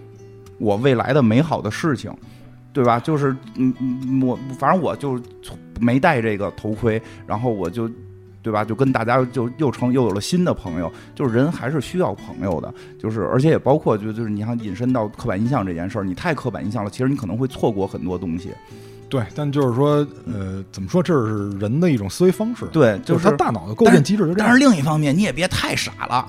[0.61, 2.15] 我未来的美好的事情，
[2.73, 3.01] 对吧？
[3.01, 5.21] 就是嗯嗯，我反正我就
[5.81, 7.91] 没戴这个头盔，然后我就。
[8.43, 8.65] 对吧？
[8.65, 18.49] 就跟大家就又成又有了新的朋友，就是人还是需要朋友的，就是而且也包括就就是你像引申到刻板印象这件事儿，你太刻板印象了，其实你可能会错过很多东西。
[19.11, 22.65] 对，但就是说，呃，怎么说，这是人的一种思维方式。
[22.73, 24.49] 对，就是他大脑的构建机制就这样。
[24.49, 26.27] 但是另一方面，你也别太傻了。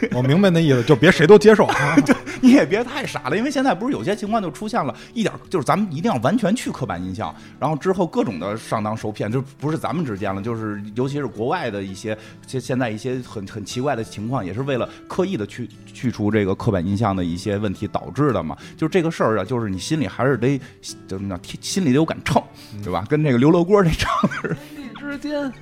[0.12, 1.68] 我明白那意思，就别谁都接受。
[2.04, 18.56] 对，你也别太傻了，因为现在不是有些情况就出现了一点，就是咱们一定要完全去刻板印象，然后之后各种的上当受骗，就不是咱们之间了，就是尤其是国外的一些现现在一些很 很奇怪的情况，也是为了刻意的去去除这个刻板印象的一些问题导致的嘛。
[18.76, 20.60] 就是这个事儿啊，就是你心里还是得
[21.06, 22.42] 怎么讲，心里得有杆秤，
[22.82, 23.04] 对吧？
[23.08, 24.56] 跟这个刘罗锅这秤似的。
[25.00, 25.52] 之间。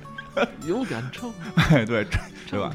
[0.67, 2.05] 有杆秤，哎，对，
[2.49, 2.71] 对吧？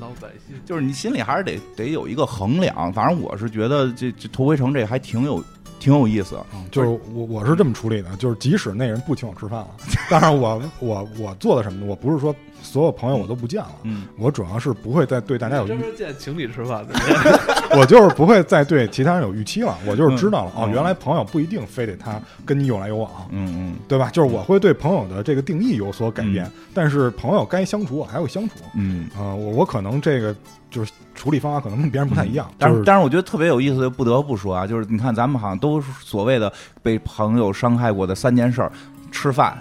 [0.00, 2.92] 老百姓 就是你心里还是得得有一个衡量。
[2.92, 5.42] 反正我是觉得这这头回城这还挺有
[5.78, 6.38] 挺有意思。
[6.70, 9.68] 就是我我是这么处理的，就是即使那人不请我吃饭了，
[10.10, 11.86] 但是我我我做的什么呢？
[11.86, 12.34] 我不是说。
[12.68, 16.94] 所有朋友我都不见了，嗯，我主要是不会再对大家有专门见情侣吃饭的，
[17.78, 24.10] 我就是不会再对其他人有预期了，我就是知道了哦，原来朋友不一定非得他跟你有来有往，嗯嗯，对吧？
[24.10, 29.08] 就是我会对朋友的这个定义有所改变，但是朋友该相处我还会相处，嗯。
[29.16, 30.34] 啊，我我可能这个
[30.70, 36.52] 就是处理方法可能跟别人不太一样，但是但是我觉得特别有意思的，不得不说啊，就是你看咱们好像都所谓的
[36.82, 38.70] 被朋友伤害过的三件事儿，
[39.10, 39.56] 吃饭。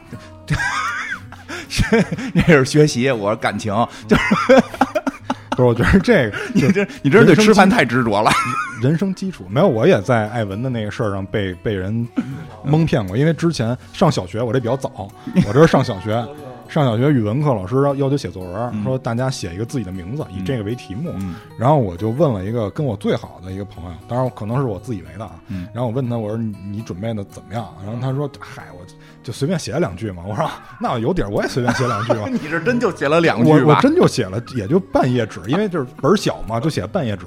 [2.33, 3.73] 那是学习，我是感情，
[4.07, 4.23] 就是
[5.51, 5.63] 不是？
[5.63, 8.31] 我觉得这个 你这你这是对吃饭太执着了。
[8.81, 12.07] 人生基础没有，我也在艾文的那个事儿上被被人
[12.63, 13.17] 蒙骗过。
[13.17, 15.09] 因为之前上小学，我这比较早，
[15.47, 16.25] 我这是上小学。
[16.69, 21.15] 上小学语文课，老师要要求写作文，说大家写一个自己的名字，以这个为题目。
[21.57, 25.31] 然后我就问了一个跟我最好的一个朋友，当然可能是我自以为的啊。
[25.73, 27.73] 然后我问他，我说你准备的怎么样？
[27.85, 28.85] 然后他说，嗨，我
[29.27, 30.23] 就随便写了两句嘛。
[30.25, 30.49] 我说
[30.79, 32.27] 那有底儿，我也随便写两句嘛。
[32.31, 33.51] 你是真就写了两句？
[33.51, 37.25] 我我真就写了，也就半页纸，因为就是本小嘛，就写半页纸。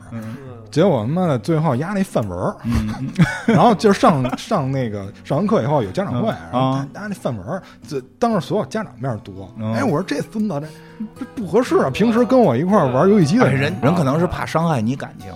[0.70, 2.56] 结果他妈的最后压那范文儿，
[3.44, 9.46] 然后就上上那个上完课以后有家长会，然后压那范文儿，这当着所有家长面读。
[9.74, 10.66] 哎，我说这孙子这
[11.18, 11.90] 这不合适啊！
[11.92, 15.30] 平时跟我一块玩游戏机的人，人可能是怕伤害你感情。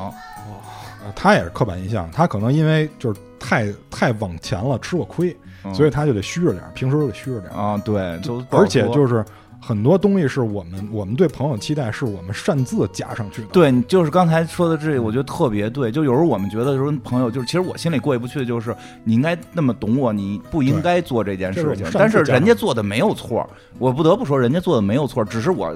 [1.14, 5.36] 他也是刻板印象，他可能因为就是太太往前了，吃过亏，
[5.72, 7.80] 所以他就得虚着点，平时都得虚着点啊。
[7.84, 9.24] 对，就而且就是。
[9.66, 13.48] 很多东西是我们我们对朋友期待，是我们擅自加上去的。
[13.48, 15.90] 对，就是刚才说的这，我觉得特别对。
[15.90, 21.86] 就有时候我们觉得说朋友，就是其实我心里过意不去的就是，你应该那么懂我，你不应该做这件事情。
[21.94, 23.48] 但是人家做的没有错，
[23.78, 25.74] 我不得不说人家做的没有错，只是我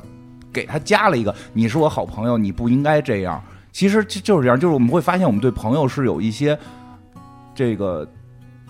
[0.52, 3.42] 给他加了一个，你是我好朋友，你不应该这样。
[3.72, 6.58] 其实就就是这样，就是我们会发现我们对朋友是有一些
[7.54, 8.06] 这个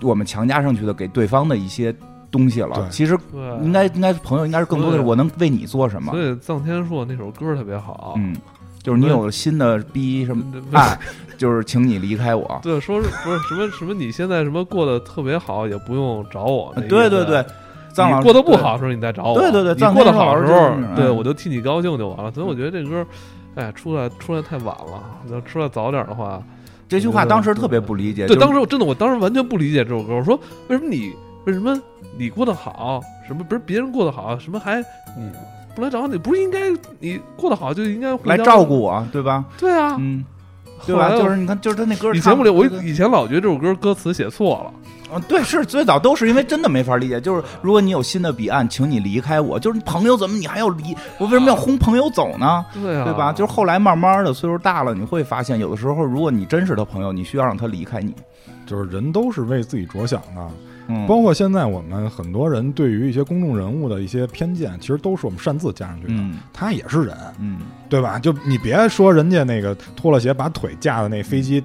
[0.01, 1.95] 我们强加上去的，给对方的一些。
[2.31, 3.17] 东西了，其实
[3.63, 6.11] 应该应该朋友应该是更多的是我能为你做什么。
[6.11, 8.35] 所以臧天朔那首歌特别好，嗯，
[8.83, 10.95] 就是你有了新的逼什么爱，
[11.39, 12.47] 就是请你离开我。
[12.61, 16.71] 对，说是不是什么什么你现在什么过得特别好，也不用找我。
[16.87, 17.43] 对对对，
[17.95, 19.39] 臧过得不好的时候你再找我。
[19.39, 22.31] 对对对，你过得好的时候，对我就替你高兴就完了。
[22.31, 23.03] 所以我觉得这歌，
[23.55, 25.03] 哎，出来出来太晚了。
[25.31, 26.39] 要出来早点的话，
[26.89, 28.25] 这句话当时特别不理解。
[28.25, 30.15] 对，当时我真的我当时完全不理解这首歌。
[30.15, 30.37] 我说
[30.67, 31.13] 为什么你
[31.45, 31.79] 为什么？
[32.17, 34.79] 你过得好，什么不是别人过得好，什么还
[35.15, 35.31] 你
[35.73, 36.69] 不来找你，不是应该
[36.99, 39.45] 你过得好就应该来照顾我，对吧？
[39.57, 40.25] 对啊，嗯，
[40.85, 41.11] 对吧？
[41.11, 44.73] 就是你看，就是他那歌，你节目里我以前老觉得这首歌歌词写错了。
[45.13, 47.19] 嗯，对，是最早都是因为真的没法理解。
[47.19, 49.59] 就是如果你有新的彼岸，请你离开我。
[49.59, 50.95] 就是朋友怎么你还要离？
[51.17, 52.65] 我为什么要轰朋友走呢？
[52.73, 53.33] 对啊，对吧？
[53.33, 58.13] 就是后来慢慢的岁数大了，你会发现有的时候，如果你真是他朋友，你需要让他离开你。
[58.65, 60.47] 就是人都是为自己着想的。
[60.91, 66.13] 嗯包括现在我们很多人对于一些公众人物的一些偏见，其实都是我们擅自加上去的。
[66.51, 68.17] 他也是人，嗯，对吧？
[68.17, 71.63] 就你别说人家那个脱了鞋把腿架在那飞机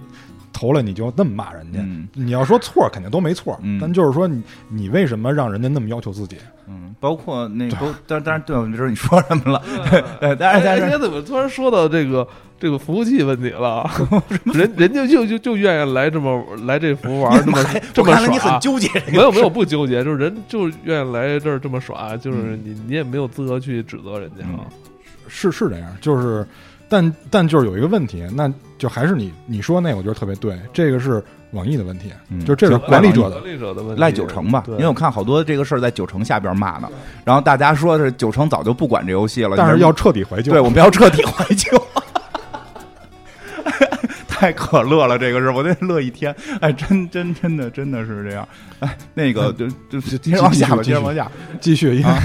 [0.54, 1.80] 头了，你就那么骂人家。
[2.14, 3.60] 你要说错，肯定都没错。
[3.78, 6.38] 但就是说你你为什么让人家那么要求自己？
[6.66, 9.62] 嗯，包括那个，当当然对，我知道你说什么了。
[10.18, 12.26] 对，但是今天怎么突然说到这个？
[12.56, 13.84] 这个服务器问题了，
[14.44, 18.88] 人人家就就就愿意来这么来这服玩这么这么耍，你很纠结。
[19.08, 24.64] 没有没有不纠结，就是人就愿意来这儿这么耍，就是你你也没有资格去指责人家啊。
[25.28, 26.46] 是是这样，就是
[26.88, 31.22] 但但就是有一个问题，那就还是你你说那，我觉得特别对，这个是
[31.52, 32.12] 网易的问题，
[32.44, 33.36] 就这是管理者的
[33.82, 34.62] 问题，赖九成吧？
[34.68, 36.88] 因为我看好多这个事儿在九成下边骂呢，
[37.24, 41.70] 然后大家说是九成早就不管这游戏了，但是要彻底怀旧，对，我们要彻底怀旧。
[44.28, 46.34] 太可乐了，这个是我得乐一天。
[46.60, 48.46] 哎，真真真的真的是这样。
[48.80, 51.30] 哎，那个就就就接着往下吧，继续接着往下。
[51.60, 52.22] 继续，因为、啊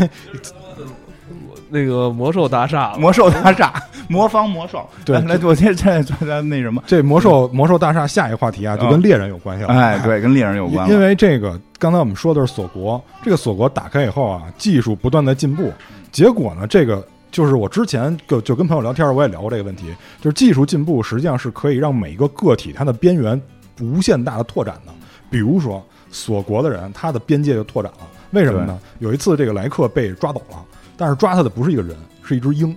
[1.72, 3.72] 那个魔兽大厦，魔兽大厦，
[4.10, 4.86] 魔方魔兽。
[5.06, 6.84] 对来，来我现在在在那什么。
[6.86, 9.70] 这魔兽魔兽大厦下一个话题啊，就跟猎人有关系了。
[9.70, 10.94] 哎，对，跟猎人有关了。
[10.94, 15.72] 因为这个刚才我们说的是锁国，这个锁国打开以后啊，技术不断的进步，
[16.12, 23.40] 结果呢，这个就是我之前就就跟朋友聊天，我也聊过这个问题，就是技术进步实际上是可以让每一个个体它的边缘
[23.80, 24.92] 无限大的拓展的。
[25.30, 28.80] 比如说锁国的人，他的边界就拓展了，为什么呢？
[28.98, 30.58] 有一次这个莱克被抓走了，
[30.98, 32.76] 但是抓他的不是一个人，是一只鹰，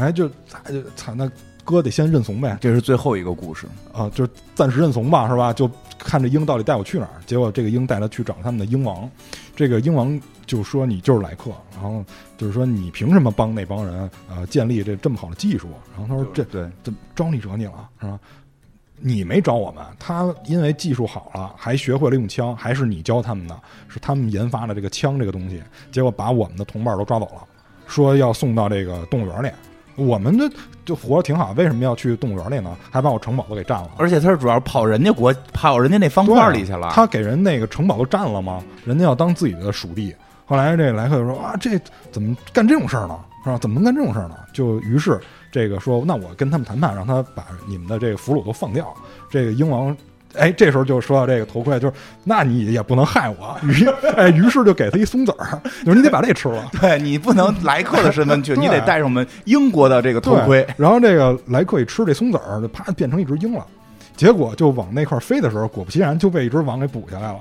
[0.00, 0.26] 哎，就
[0.64, 1.30] 哎就操那。
[1.62, 4.26] 哥得先认怂呗，这是最后一个故事啊，就
[4.56, 5.52] 暂时认怂吧，是吧？
[5.52, 7.10] 就看这鹰到底带我去哪儿。
[7.26, 9.08] 结果这个鹰带他去找他们的鹰王，
[9.54, 12.04] 这个鹰王就说你就是来客，然后
[12.36, 15.68] 就是说你凭什么帮那帮人呃建立这这么好的技术？
[15.96, 18.18] 然后他说这对这招你惹你了是吧？
[18.96, 27.44] 你没找我们，他因为技术好了，还学会了用枪，还是你教他们的，是他们研发的这个枪这个东西，结果把我们的同伴都抓走了，
[27.86, 29.50] 说要送到这个动物园里。
[30.00, 30.50] 我们这
[30.84, 32.76] 就活着挺好，为什么要去动物园里呢？
[32.90, 36.90] 还把我城堡都给占了，而且他是主要跑人家国，跑人家那方块里去了。
[36.92, 38.62] 他给人那个城堡都占了吗？
[38.84, 40.14] 人家要当自己的属地。
[40.46, 41.78] 后来这莱克就说啊，这
[42.10, 43.18] 怎么干这种事儿呢？
[43.44, 43.58] 是吧？
[43.58, 44.36] 怎么能干这种事儿呢？
[44.52, 45.20] 就于是
[45.52, 48.92] 这个说，那我跟他们谈判，让他把你们的这个俘虏都放掉。
[49.30, 49.96] 这个英王。
[50.34, 53.84] 哎，这时候就说到这个头盔，就是那你也不能害我，于
[54.16, 60.66] 哎，于是就给他一松子儿，就是你得把这吃了，对你不能莱克的身份去， 你得带上我们英国的这个头盔。
[60.76, 63.66] 然后这个莱克一吃这松子儿，就啪变成一只鹰了，
[64.16, 67.40] 结果就往那块飞的时候，果不其然就被一只王给捕下来了。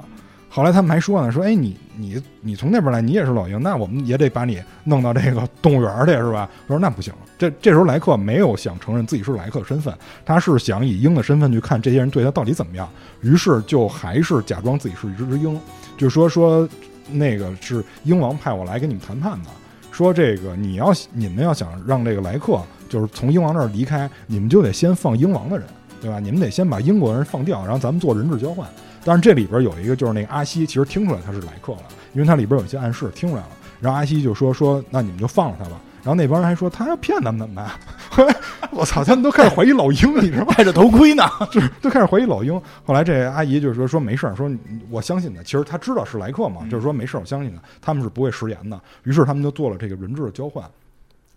[0.52, 6.50] 后来他们还说呢，说哎，你你你从那边来，你也是老鹰，那我们也得把你弄到这个动物园去，是吧？
[6.66, 9.94] 我说那不行，这这时候莱克没有想承认自己是莱克的身份，
[10.26, 12.90] 他是想以鹰的身份去看这些人对他到底怎么样，
[13.22, 15.60] 于是就还是假装自己是一只鹰，
[15.96, 16.68] 就说说
[17.12, 19.50] 那个是鹰王派我来跟你们谈判的，
[19.92, 25.68] 说这个你要你们要想让这个莱克就是从鹰王那儿离开，你们就得先放鹰王的人，
[26.02, 26.20] 对吧？
[26.20, 28.68] 你们得先把英国人放掉，然后咱们做人质交换。
[29.10, 31.82] 但是这里边有一个，就是那个阿西，其实听出来他是来客了，
[32.14, 33.50] 因为他里边有一些暗示听出来了。
[33.82, 35.82] 然后阿西就说说，那你们就放了他吧。
[36.04, 38.36] 然后那帮人还说他要骗咱们怎么办？
[38.70, 40.54] 我操，他们都开始怀疑老鹰，你知道吗？
[40.56, 42.54] 戴着头盔呢，就是都开始怀疑老鹰。
[42.86, 44.48] 后来这阿姨就是说说没事儿，说
[44.92, 45.42] 我相信他。
[45.42, 48.80] 其实他知道是来客嘛，就是说没事儿，我相信他，他们是不会食言的。
[49.06, 50.64] 于是他们就做了这个人质的交换。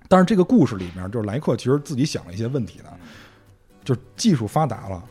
[0.09, 2.93] 但是这个故事里面，就是莱克其实自己想了一些问题的，
[3.83, 5.03] 就是技术发达了。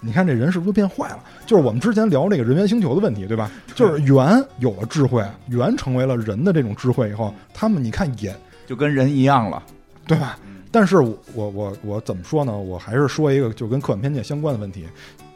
[0.00, 1.20] 你看这人是不是变坏了？
[1.46, 3.50] 就是我们之前聊这个人猿星球的问题，对吧？
[3.74, 8.34] 就是猿有了智慧，猿成为了人的这种智慧以后，他们你看也
[8.66, 9.62] 就跟人一样了，
[10.06, 10.38] 对吧？
[10.72, 12.56] 但是我我我我怎么说呢？
[12.56, 14.86] 我还是说一个就跟刻板偏见相关的问题。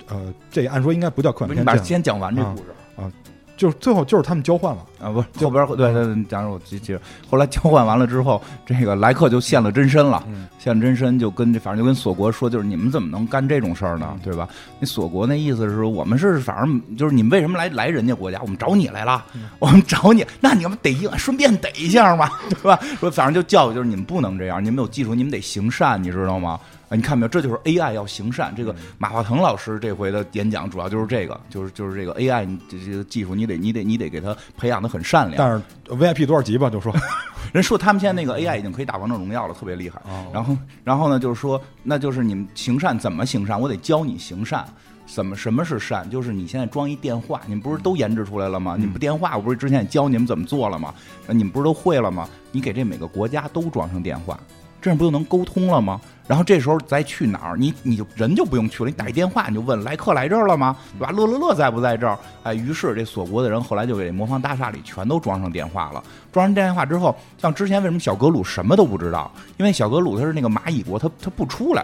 [0.09, 1.75] 呃，这按说应该不叫刻板偏见。
[1.75, 2.65] 你把先讲完这故事
[2.97, 3.11] 啊，
[3.57, 7.00] 就是最后就是他们交换了啊，不是后边对对，假如我记记着，
[7.30, 10.22] 后来交换完了之后， 这个莱克就现了真身了，
[10.59, 14.18] 现了真身就跟这反正就跟锁国说，就是你们怎么能干这种事儿呢？
[14.22, 14.48] 对吧？
[14.80, 18.38] 那锁国那意思是说，我们是反正就是你们为什么来来人家国家？
[18.42, 19.24] 我们找你来了，
[19.59, 22.78] 我们找你，那你们得一顺便逮一下嘛， 对吧？
[22.98, 26.59] 说反正就教育就是你们不能这样，你们有技术，你们得行善，你知道吗？
[26.95, 27.28] 啊，你看没有？
[27.28, 28.55] 这就是 AI 要行善。
[28.57, 35.36] 这个马化腾老师这回的演讲主要就是这个，就是就是这个 AI 这这个技术，你得你得你得给他培养的很善良。
[35.36, 36.70] 但是 VIP 多少级吧？
[36.70, 36.95] 就说
[37.53, 40.01] 人说他们现在那个 AI 已经可以打王者荣耀了，特别厉害。
[40.32, 43.61] 然后然后呢，就是说那就是你们行善怎么行善？
[43.61, 44.64] 我得教你行善。
[45.07, 46.09] 怎么什么是善？
[46.09, 48.74] 就是你现在装一电话，你们不是都研制出来了吗？
[48.78, 50.95] 你们不电话，我不是之前也教你们怎么做了吗？
[51.28, 52.26] 你们不是都会了吗？
[52.53, 54.40] 你给这每个国家都装上电话。
[54.85, 55.99] 这样不就能沟通了吗？
[56.26, 60.76] 然后这时候再去哪儿，你你就人就不用去了，你打一电话你就问来客来这儿了吗？
[60.99, 61.11] 对吧？
[61.11, 62.18] 乐乐乐在不在这儿？
[62.43, 66.05] 哎，于是这锁国的人后来就给魔方大厦里全都装上电话了。
[66.30, 69.32] 装上电话之后，像之前为什么小格鲁什么都不知道？
[69.57, 71.82] 因为小格鲁他是那个蚂蚁国，他他不出来，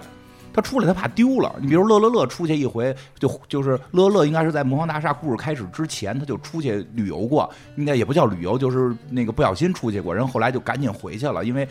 [0.53, 1.55] 他出来他怕丢了。
[1.59, 11.67] 你比如乐乐乐出去一回，就就是乐乐应该是在魔方大厦故事开始之前他就出去旅游过，应该也不叫旅游，就是那个不小心出去过，人后来就赶紧回去了，因为。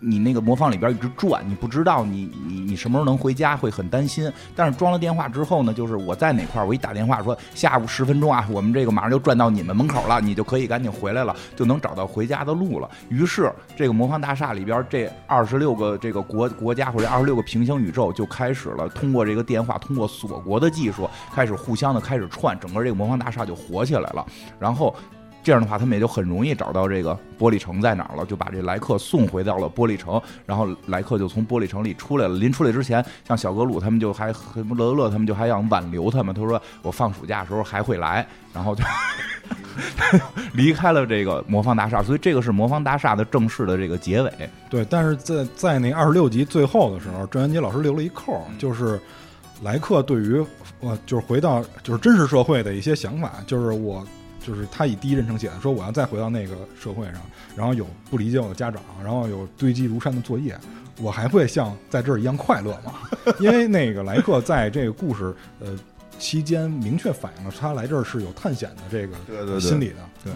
[0.00, 4.32] 你那个魔方里边一直转，你不知道你你你什么时候能回家，会很担心。
[4.56, 12.88] 但是装了电话之后呢，就是我在哪块儿，我一打电话说下午十分钟啊，我们这个马上就转到你们门口了，你就可以赶紧回来了，就能找到回家的路了。
[13.10, 24.24] 于是这个魔方大厦里边这二十六个这个国国家或者二十六个平行宇宙就开始了，通过这个电话，通过锁国的技术，开始互相的开始串，整个这个魔方大厦就火起来了。
[24.58, 24.94] 然后。
[25.42, 30.20] 这样的话，他们也就很容易找到这个玻璃城在哪儿了，就把这莱克送回到了玻璃城。
[30.44, 32.36] 然后莱克就从玻璃城里出来了。
[32.36, 36.34] 临出来之前，像小格鲁他们就还和乐乐他们就还想挽留他们。
[36.34, 38.84] 他说：“我放暑假的时候还会来。”然后就
[40.52, 42.02] 离开了这个魔方大厦。
[42.02, 44.30] 所以这个是魔方大厦的正式的这个结尾。
[44.68, 49.00] 对，但是在在那二十六集最后的时候，郑渊洁老师留了一扣，就是
[49.62, 50.44] 莱克对于
[50.80, 54.06] 呃，就是回到就是真实社会的一些想法，就是我。
[54.50, 57.20] 就是他以第一人称写的，说我要再回到那个社会上，
[57.54, 60.58] 然后有不理解我的家长，然后有堆积如山的作业，
[61.00, 62.94] 我还会像在这儿一样快乐吗？
[63.38, 65.78] 因为那个莱克在这个故事呃
[66.18, 69.94] 期间明确反映了他来这儿是有探险的这个心理的。
[70.24, 70.32] 对，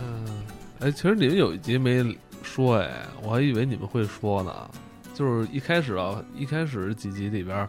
[0.78, 2.90] 哎，其实你们有一集没说，哎，
[3.20, 4.52] 我还以为你们会说呢。
[5.12, 7.68] 就是一开始啊，一开始几集里边，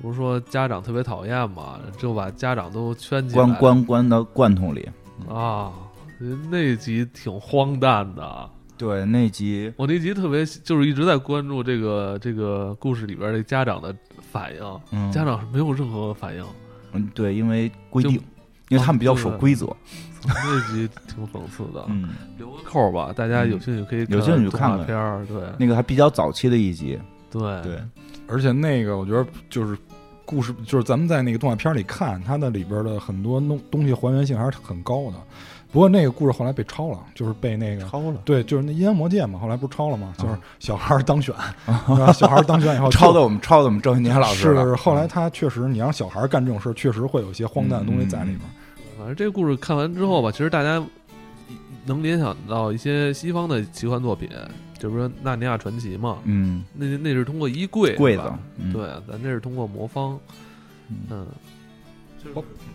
[0.00, 4.88] 不是说家长特别讨厌嘛，就把家长都圈起来，关关关到罐头里。
[5.26, 5.72] 啊，
[6.50, 8.50] 那集挺荒诞的。
[8.76, 13.94] 对，那集我那集特别，就是一直在关注这个这个故事里边的家长的
[14.30, 14.80] 反应。
[14.92, 16.44] 嗯，家长是没有任何反应。
[16.92, 18.12] 嗯，对，因为规定，
[18.68, 19.66] 因为他们比较守规则。
[20.24, 21.84] 那集挺讽刺的。
[21.88, 25.26] 嗯，留个扣吧，大家有兴趣可以有兴趣看看片儿。
[25.26, 26.98] 对，那个还比较早期的一集。
[27.30, 27.82] 对对，
[28.28, 29.76] 而且那个我觉得就是。
[30.28, 35.14] 故事就是咱们在那个动画片里看，它的里边的很多东东西还原性还是很高的。
[35.72, 38.20] 不过那个故事后来被抄了，就是被那个抄了。
[38.26, 40.12] 对，就是那阴阳魔界嘛，后来不是抄了吗？
[40.18, 41.34] 就是小孩当选，
[42.12, 44.54] 小孩当选以后 抄的我们抄的我们郑云年老师。
[44.54, 48.40] 是，后来他确实，你让小孩干这种事，确实会有一些荒诞的东西在里面。
[48.98, 50.82] 反正这个故事看完之后吧，其实大家
[51.86, 54.28] 能联想到一些西方的奇幻作品。
[54.78, 58.32] 就是说《纳尼亚传奇》嘛，嗯，那那是通过衣柜柜子，
[58.72, 60.18] 对，咱这是通过魔方，
[61.10, 61.26] 嗯，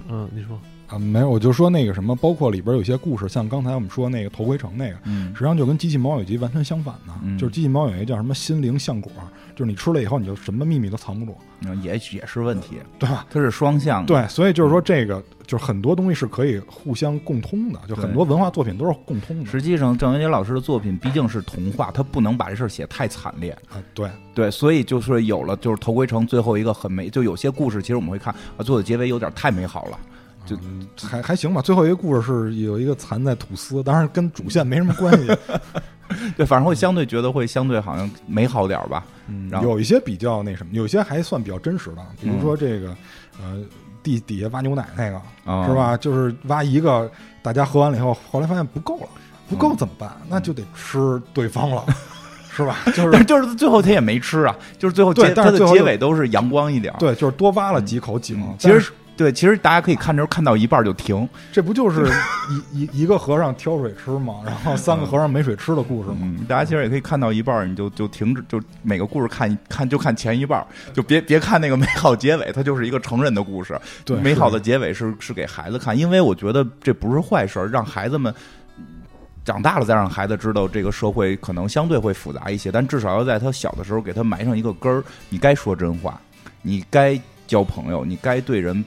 [0.09, 9.11] 嗯，你说啊，没有，我就说那个什么，包括里边有些故事，像刚才我们说那个头盔城那个，嗯，实际上就跟机器猫有集完全相反的，就是机器猫有一个叫什么心灵橡果，
[9.55, 11.37] 就是你吃了以后，你就什么秘密都藏不住，
[11.81, 13.25] 也也是问题，对吧？
[13.29, 15.23] 它是双向的，对，所以就是说这个。
[15.45, 19.45] 就是很多东西是可以互相共通的，就很多文化作品都是共通的。
[19.45, 23.75] 实际上，郑渊洁老师的作品毕竟是童话，他不能把这事儿写太惨烈啊。
[23.93, 29.99] 对对，所以就是有了，就是头盔城最后一个很美，就有些故事其实我们会看啊，作者结尾有点太美好了，
[30.45, 30.57] 就
[31.07, 31.61] 还还行吧。
[31.61, 35.37] 最后一个故事是有一个蚕在吐丝，当然跟主线没什么关系。
[36.37, 39.05] 对，反正会相对觉得会相对好像美好点吧。
[39.27, 42.95] 嗯，有一些比较那什么，有些还算比较真实的，比如说这个
[43.41, 43.63] 呃。
[44.03, 45.21] 地底下挖牛奶那个
[45.65, 45.95] 是吧？
[45.95, 47.09] 就是挖一个，
[47.41, 49.07] 大家喝完了以后，后来发现不够了，
[49.47, 50.11] 不够怎么办？
[50.27, 51.85] 那就得吃对方了，
[52.51, 52.79] 是吧？
[52.93, 58.45] 就是就是最后他也没吃啊，就是最后结他的结尾都是阳光一点，对，就是多挖了几口井。
[58.59, 58.91] 其实。
[59.15, 62.11] 对，其实大家可以看着看到一半就停，这不就是
[62.73, 64.41] 一 一一个和尚挑水吃吗？
[64.43, 66.17] 然后三个和尚没水吃的故事吗？
[66.47, 73.79] 大家其实也可以看到一半，你就就停止，就每个故事看看就看前一半，就别别看那个美好结尾，它就是一个成人的故事。
[74.03, 78.33] 对，美好的结尾是是给孩子看，因为我觉得这不是坏事，让孩子们
[79.45, 85.03] 长大了再让孩子知道这个社会可能相对会复杂一些，但至少要在他小的时候给他埋上一个根儿。
[85.29, 86.19] 你该说真话，
[86.63, 88.83] 你该交朋友，你该对人。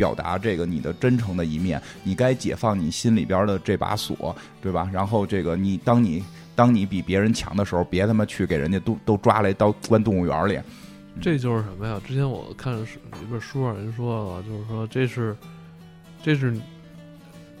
[0.00, 4.88] 表达这个你的真诚的一面，你该解放你心里边的这把锁，对吧？
[4.90, 6.24] 然后这个你当你
[6.54, 10.58] 当你比别人强的时候，别他妈去给人家都都抓来到关动物园里。
[11.20, 12.00] 这就是什么呀？
[12.06, 15.36] 之前我看是一本书上人说了，就是说这是
[16.22, 16.58] 这是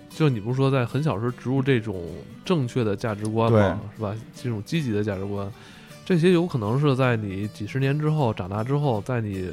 [0.08, 2.02] 就你不是说在很小时候植入这种
[2.42, 3.78] 正确的价值观吗？
[3.94, 4.16] 是吧？
[4.34, 5.46] 这种积极的价值观，
[6.06, 9.50] 这些有可能是在你几十年之后长大之后，在你。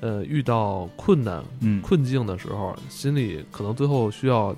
[0.00, 1.42] 呃，遇到困难、
[1.82, 4.54] 困境的时候，心里可能最后需要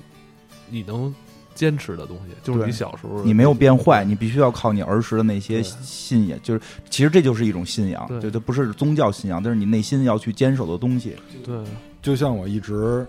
[0.68, 1.14] 你能
[1.55, 6.61] 坚持的东西，就是你小时候你没有变坏，你必须要靠你儿时的那些信仰，就是
[6.91, 11.16] 其实这就是一种信仰，对，它不是宗教信仰，但是你内心要去坚守的东西。
[11.45, 11.55] 对，
[12.03, 13.07] 就像我一直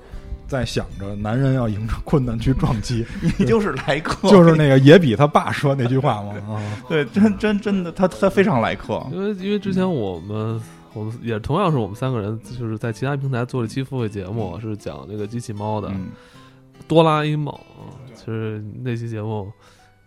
[0.47, 3.05] 在想着，男人要迎着困难去撞击，
[3.37, 6.33] 你就是来客， 就是那个野比他爸说那句话嘛？
[6.55, 10.61] 啊， 对，真真真的，他他非常来客，因为因为之前我们。
[10.93, 15.87] 我们也同样是我们三个人，就是在其他平台做了一期付费节目，是讲这个机器猫的
[16.87, 17.53] 《哆啦 A 梦》。
[18.13, 19.49] 其实那期节目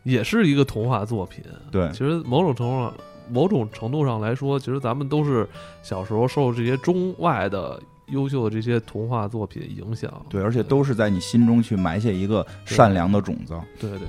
[0.03, 1.43] 也是一个童话作品。
[1.71, 2.95] 对，其实某种程度上，
[3.31, 5.49] 某种程度上来说，其实咱们都是
[5.83, 10.13] 小时候受这些中外的优秀的这些童话作品影响。
[10.29, 13.59] 对，而且都是在你心中去埋下一个善良的种子。
[13.81, 14.07] 对对对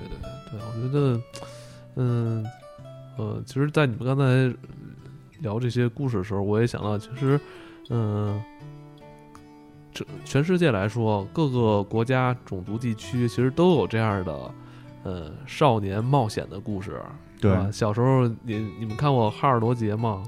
[0.52, 1.22] 对，我觉得，
[1.96, 2.46] 嗯
[3.18, 4.54] 呃，其实，在你们刚才。
[5.40, 7.40] 聊这些故事的时候，我也想到，其实，
[7.90, 8.42] 嗯，
[9.94, 14.52] 这全世界来说，各个国家、种族、地区其实都有这样的，
[15.04, 17.02] 呃，少年冒险的故事，
[17.40, 17.70] 对吧？
[17.72, 20.24] 小时候你你们看过《哈尔罗杰》吗？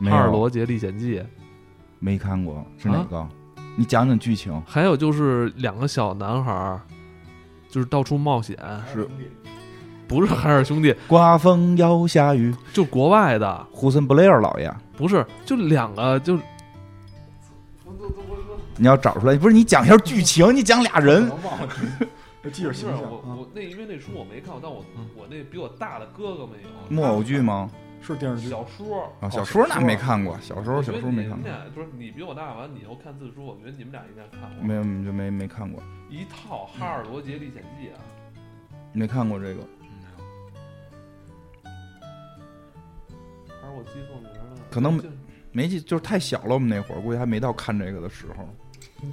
[0.10, 1.18] 《哈尔罗杰历险记》，
[1.98, 3.28] 没看过是哪啊个？
[3.76, 4.60] 你讲讲剧情。
[4.66, 6.80] 还有就是两个小男孩儿，
[7.68, 8.56] 就是到处冒险，
[8.92, 9.06] 是
[10.10, 16.36] 不是海尔兄弟，刮风要下雨，就国外的，胡森布雷尔老爷，不是，就两个就
[18.76, 21.68] 你要找出来，不是你讲一下剧情，你讲俩人，我忘了，
[22.50, 24.84] 记着我啊我那因为那书我没看过，但我
[25.16, 26.68] 我那比我大的哥哥们有。
[26.88, 27.70] 木偶剧吗？
[28.02, 28.48] 是电视剧。
[28.48, 29.04] 小说。
[29.20, 31.38] 啊，哦小说那没看过，小时候小说没看过。
[31.38, 34.50] 你们，俩不是你比我大，完了你又看字书，我觉得你们俩应该看。
[34.56, 34.66] 过。
[34.66, 38.02] 没有就没没看过，一套《哈尔罗杰历险记》啊，
[38.92, 39.60] 没看过这个。
[43.60, 44.62] 还是我记错名了？
[44.70, 45.08] 可能就
[45.52, 48.48] 没记，就是太小了，我们那会儿估计还没到看这个的时候。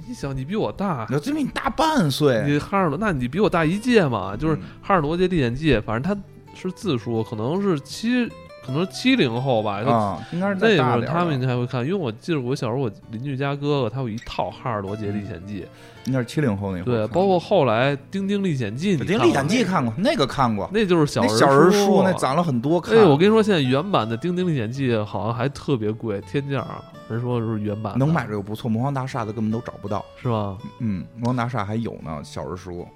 [0.06, 4.36] 你想，你比我大，那这比你大半岁，你哈尔罗，那你比我大一届嘛？
[4.36, 6.20] 就是《嗯哈尔罗杰历险记》，反正它
[6.54, 8.28] 是字数，可能是七，
[8.68, 9.82] 可能是七零后吧。
[9.82, 15.64] 就啊，应该是那大点儿会儿他们应该会看，因为我记得我小时候我邻居家哥哥他有一套《哈尔罗杰历险记
[16.04, 22.96] 应该是七零后那》，会儿对，包括后来《丁丁历险记》，你《丁看过历险记》看过，那个看过，那就是小那人小人书书那攒了很多看。
[22.96, 26.84] 哎，我跟你说，现在原版的《丁丁历险记》好像还特别贵，天价啊。
[27.08, 30.04] 人说是原版能买着又不错，魔方大厦的根本都找不到。
[30.20, 30.58] 是吧？
[30.80, 32.86] 嗯，魔方大厦还有呢，小人书。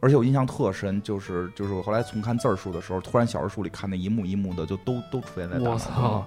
[0.00, 6.26] 而且我印象特深，就是就是我后来重看字儿书的时候，突然小人书里看那一幕一幕的，就都都出现在大脑中我操，！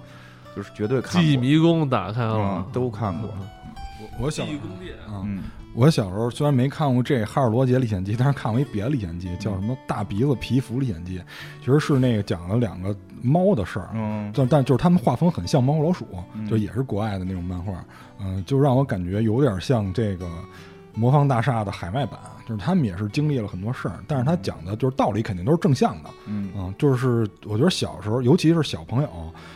[0.54, 1.20] 就是绝对看过。
[1.20, 3.28] 记忆迷宫打开了嗯，，都看过。
[4.00, 4.44] 我我小
[5.08, 5.42] 嗯，
[5.74, 11.18] 我小时候虽然没看过这《哈尔罗杰历险记》，但是看过一别的历险记，叫什么《大鼻子皮肤历险记》，
[11.58, 13.88] 其实是那个讲了两个猫的事儿。
[13.94, 16.46] 嗯，但但就是他们画风很像猫和老鼠，嗯。
[16.46, 17.84] 就也是国外的那种漫画，
[18.20, 20.28] 嗯、就让我感觉有点像这个
[20.94, 26.50] 魔方大厦的海外版，就是他们也是经历了很多事儿，但是他讲的就是道理肯定都是正向的，嗯。
[26.54, 29.08] 嗯，就是我觉得小时候，尤其是小朋友，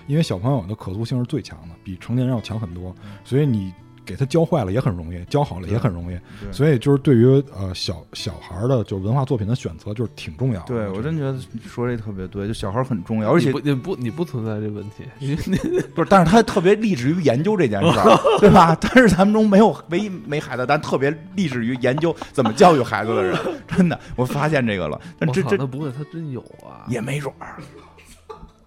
[0.07, 3.72] 因为小朋友的可塑性是最强的，比成年人要强很多，所以你
[4.09, 6.19] 给他教坏了也很容易，教好了也很容易，
[6.51, 10.67] 所以就是对于呃小小孩儿的就是文化作品的选择就是挺重要的。
[10.69, 15.37] 对我真觉得你说这特别对，就小孩儿很重要，而且你不你不你不存在这问题，你
[15.95, 18.75] 不是，但是他特别立志于研究这件事儿， 对吧？
[18.81, 23.37] 但是咱们中没有唯一没孩子，但特别立志于研究怎么教育孩子的人，
[23.67, 24.99] 真的，我发现这个了。
[25.19, 26.87] 但我操，这这不会他真有啊？
[26.89, 27.57] 也没准儿。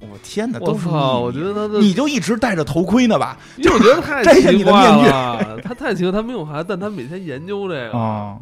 [0.02, 1.20] 我天哪，我都是操！
[1.20, 3.38] 我觉得他的，你就一直戴着头盔呢吧？
[3.58, 5.06] 因为我觉得太摘下你的奇怪面
[5.56, 7.98] 具，他太奇怪，他没有孩子，但他每天研究这个。
[7.98, 8.38] 啊，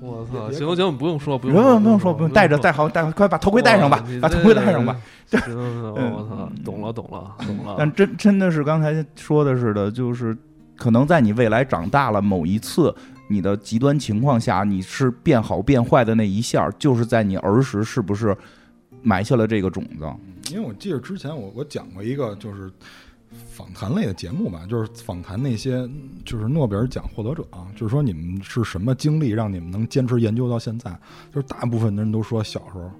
[0.00, 0.48] 我操！
[0.48, 4.96] 别行行，不用说，不不用不，用不用说，不用戴着戴好戴好，快把头盔戴上吧，把头盔戴上吧。。
[5.32, 7.76] 我操，懂了，懂了，懂了。
[7.78, 10.36] 但真真的是刚才说的似的，就是
[10.76, 12.94] 可能在你未来长大了某一次，
[13.28, 18.36] 你的极端情况下，你是变好变坏的那一下，就是在你儿时是不是
[19.02, 20.04] 埋下了这个种子？
[20.50, 22.70] 因为我记得之前我我讲过一个就是
[23.50, 25.88] 访谈类的节目吧，就是访谈那些
[26.24, 30.90] 就是诺贝尔奖获得者啊，就是说你们是什么经历让你们能坚持研究到现在？
[31.32, 32.90] 就是大部分的人都说小时候。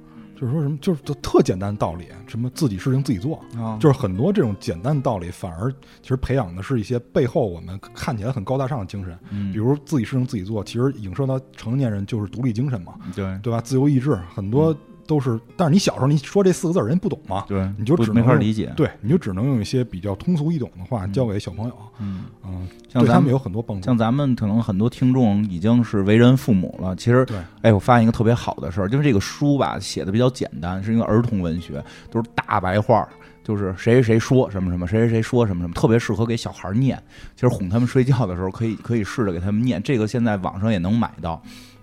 [0.41, 5.71] 就是说什么，就是就特简单的道理，什么自己事情自己做，啊就是很多这种简单的道理，反而
[6.01, 13.61] 其实培养的是一些背后我们看起来很高大上的精神，嗯比如自己事情自己做，其实影射到成年人就是独立精神嘛，对对吧？
[13.61, 14.75] 自由意志，很多
[15.11, 18.73] 都是，但是你小时候你说这四个字，人家不懂嘛，对，你就只能用没法理解。
[18.77, 23.99] 对，你就只能用一些比较通俗易懂的话教给小朋友，嗯，嗯，像咱们有很多帮助像。
[23.99, 33.09] 咱们可能很多听众已经是为人父母了，其实对，哎，我发现一个特别好的事儿，就是这个书吧写的比较简单，是一个儿童文学，都是大白话儿，
[33.43, 36.97] 就是谁谁谁说什么什么，谁谁谁说什么什么，特别适合给小孩儿念。
[37.35, 41.43] 其实哄他们睡觉的时候，可以可以试着给他们念，这个现在网上也能买到。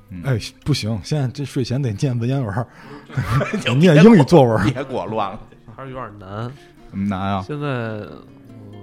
[0.10, 2.68] 嗯，哎，不行，现在这睡前得念文言文儿，
[3.64, 4.64] 得念英语作文儿。
[4.72, 5.40] 别给我乱了，
[5.76, 6.52] 还是有点难。
[6.90, 7.42] 怎么难啊？
[7.46, 8.74] 现在，嗯，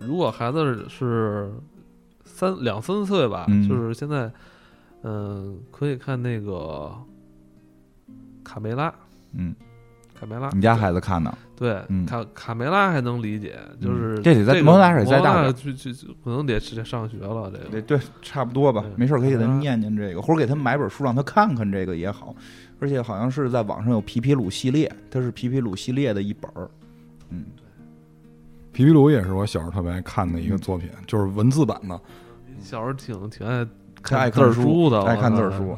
[0.00, 1.50] 如果孩子是
[2.24, 4.30] 三两三岁吧，嗯就是现在，
[5.02, 6.92] 嗯、可以看那个
[8.44, 8.92] 卡梅拉，
[9.32, 9.54] 嗯，
[10.18, 11.32] 卡梅拉，你家孩子看的？
[11.54, 18.90] 对，嗯卡卡梅拉还能理解，就是嗯这得在个摩纳得再大摩纳点去去去可能得是上学了，这个对对，差不多吧对。
[18.96, 22.34] 没事儿可以给他嗯念念这个，或者给他买本书让他看看这个也好。
[22.78, 26.68] 而且好像是在网上有皮皮鲁系列，它是皮皮鲁系列的一本儿。
[27.30, 27.46] 嗯，
[28.70, 31.98] 皮皮鲁也是我小时候特别爱看的一个作品，就是文字版的。
[32.60, 33.66] 小时候挺挺爱
[34.02, 35.74] 看爱字书的，爱看字儿书。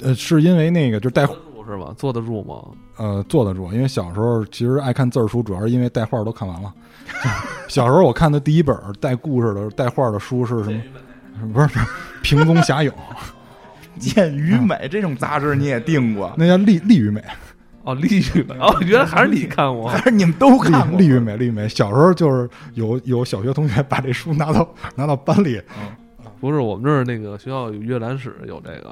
[0.00, 1.26] 呃，是因为那个就是带
[1.68, 1.92] 是吧？
[1.96, 2.54] 坐得住吗？
[2.96, 6.72] 呃坐得住，因为小时候其实爱看字儿书，主要是因为带画儿都看完了。
[7.68, 10.80] 小时候我看的第一本带故事的、带画儿的书是什么？
[11.52, 11.86] 不是不是
[12.22, 12.90] 平宗侠影，
[13.98, 17.22] 见于美这种杂志你也订过，那叫利利于美，
[17.84, 20.98] 哦，丽玉哦，原来还是你看过还是你们都看过？
[20.98, 21.68] 利利于美，利于美。
[21.68, 25.60] 小时候就是有有小学同学把这书拿到拿到班里，
[26.40, 28.90] 不是我们这儿那个学校有阅览室有这个，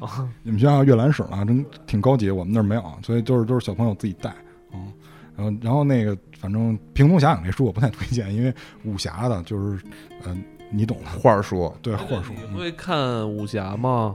[0.00, 4.34] 啊，你们学校阅览室呢，真挺高级，我们那儿没有，所以都是都是小朋友自己带
[4.72, 4.92] 嗯。
[5.36, 8.52] 然后然后那个反正《平东侠影》这书我不太推荐，因为
[8.84, 9.80] 武侠的，就是
[10.24, 10.36] 嗯、呃
[10.70, 14.14] 你懂的，话说，对，或者说你会看武侠吗？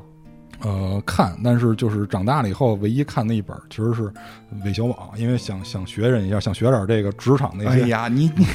[0.61, 4.13] 呃看，但是就是长大了以后，唯一看的一本其实是
[4.63, 7.83] 韦小宝，因为想想学人一下，想学点这个职场那些。
[7.83, 8.45] 哎呀，你你，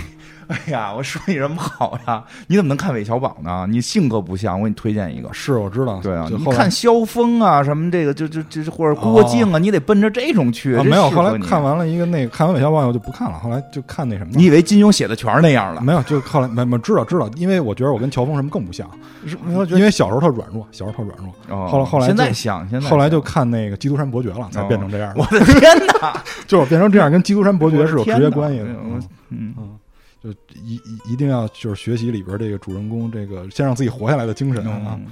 [0.67, 2.25] 哎呀，我说你什么好呀？
[2.47, 3.67] 你怎么能看韦小宝呢？
[3.69, 5.29] 你性格不像，我给你推荐一个。
[5.33, 6.01] 是，我知道。
[6.03, 10.75] 对啊，你就看萧峰啊，什么这个就就就是或者郭靖啊，你得奔着这种去。
[10.75, 14.31] 啊，没有，后来看完了一个那个看完韦小宝以后就不看了，后来就看那什么。
[14.35, 15.83] 你以为金庸写的全是那样了？
[15.83, 18.89] 没有，就后来没没知道知道，因为我觉得我跟乔峰什么更不像，
[19.27, 25.21] 是因为小时候特软弱，小时候特软弱，哦后来后来现在就像，现在后来就看那个《基督山伯爵》了，才变成这样的。
[25.21, 25.63] 我的天
[26.01, 26.23] 哪！
[26.49, 28.65] 就是我变成这样，跟基督山伯爵是有直接关系的。
[28.65, 29.01] 嗯
[29.31, 29.55] 嗯
[30.23, 30.31] 就
[30.63, 34.99] 一一一定要就是学习里边这个主人公这个先让自己活下来的精神啊。
[34.99, 35.07] 嗯，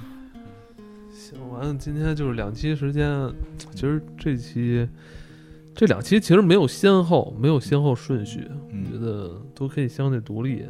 [1.11, 3.31] 行，完了，今天就是两期时间，
[3.73, 4.87] 其实这期
[5.73, 10.65] 这两期其实没有先后，没有先后顺序，我觉嗯得都可以相对独立。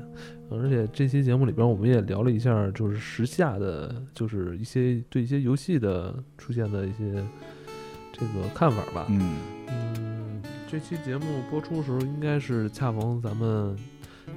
[0.50, 7.22] 而且这期节目里边，我们也聊了一下，就是时下的，就是一些对一些游戏的出现的一些
[8.14, 9.06] 这个看法吧。
[9.10, 9.36] 嗯
[9.68, 10.42] 嗯，
[10.72, 13.76] 这期节目播出的时候，应该是恰逢咱们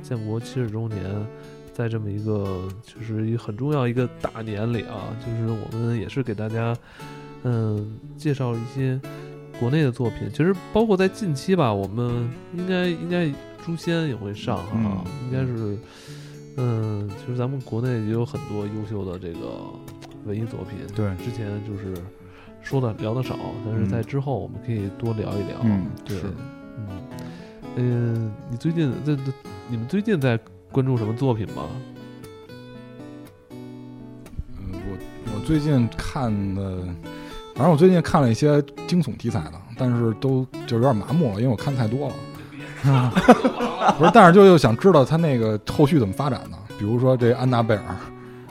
[0.03, 0.99] 建国七十周年，
[1.73, 6.77] 在这么一个就是一个很重要一个大年里啊，就是我们也是给大家
[7.45, 9.01] 嗯介绍一些
[9.59, 10.29] 国内的作品。
[10.31, 13.27] 其实包括在近期吧，我们应该应该
[13.65, 15.79] 《诛仙》也会上哈、嗯应该是
[16.57, 19.61] 嗯，其实咱们国内也有很多优秀的这个
[20.25, 20.79] 文艺作品。
[20.95, 21.95] 对之前就是
[22.63, 25.59] 说的聊的少，但是嗯在之后我们可以多聊一聊。
[25.63, 26.19] 嗯对，
[26.77, 26.89] 嗯，
[27.77, 29.23] 嗯，你最近在在
[29.69, 30.39] 你们最近在
[30.73, 31.63] 关注什么作品吗？
[33.51, 34.99] 嗯，我
[35.35, 36.79] 我最近看的，
[37.55, 42.15] 反正我最近看了一些惊悚题材的，但是都就有点麻木了，因为我看太多了。
[43.99, 46.59] 不是，但是就又想知道他那个后续怎么发展呢？
[46.79, 47.97] 比如说这安娜贝尔，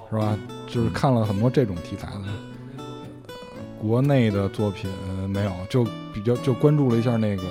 [0.09, 0.37] 是吧？
[0.67, 2.23] 就是看了很多这种题材的。
[2.77, 2.83] 呃
[3.81, 7.43] 国内的作品、呃没有，就比较就关注了一下那个《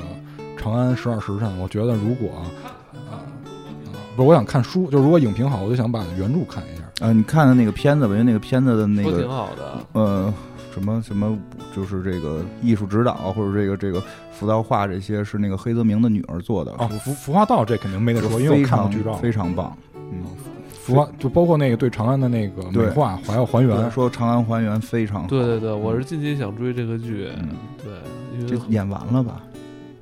[0.58, 1.48] 长安十二时辰》。
[1.58, 2.42] 我觉得如果啊、
[3.10, 3.24] 啊
[4.14, 7.06] 不是，我想看书，就是如果影评好，我就想把原著看一下。
[7.06, 10.34] 啊，你看的那个片子吧，因为那个片子的那个挺个好的，呃
[10.74, 11.38] 什么什么，
[11.74, 14.02] 就是这个艺术指导或者这个这个
[14.32, 19.14] 浮道画这些是那个黑泽明的女儿做的，啊，服服化道这肯定没得说，因为我看过剧照。
[19.14, 19.72] 非常棒。
[19.94, 20.24] 嗯，
[20.72, 23.90] 浮化就包括那个对长安的那个美化，还要还原。
[23.90, 25.28] 说长安还原非常好。
[25.28, 27.48] 对对对，我是近期想追这个剧，嗯
[27.84, 27.92] 对，
[28.40, 29.40] 因为这演完了吧？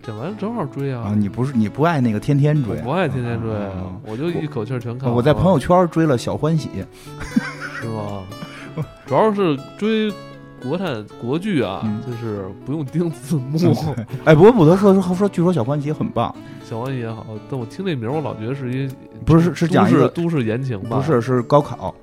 [0.07, 1.03] 整完正好追啊。
[1.09, 3.73] 啊，你不是你不爱那个天天追我不爱天天追啊，
[4.07, 5.17] 我就一口气儿全看完。
[5.17, 6.71] 我在朋友圈追了小欢喜，
[7.81, 8.23] 是吗？
[9.07, 10.13] 主要是追
[10.63, 13.59] 国产国剧啊，嗯就是不用盯字 幕。
[14.25, 16.35] 哎，不过不得说说说，据说小欢喜很棒，
[16.65, 18.89] 小欢喜也好，但我听这名儿，我老觉得是一
[19.25, 20.97] 不是是讲一个都市都市言情吧？
[20.97, 21.95] 不是是高考，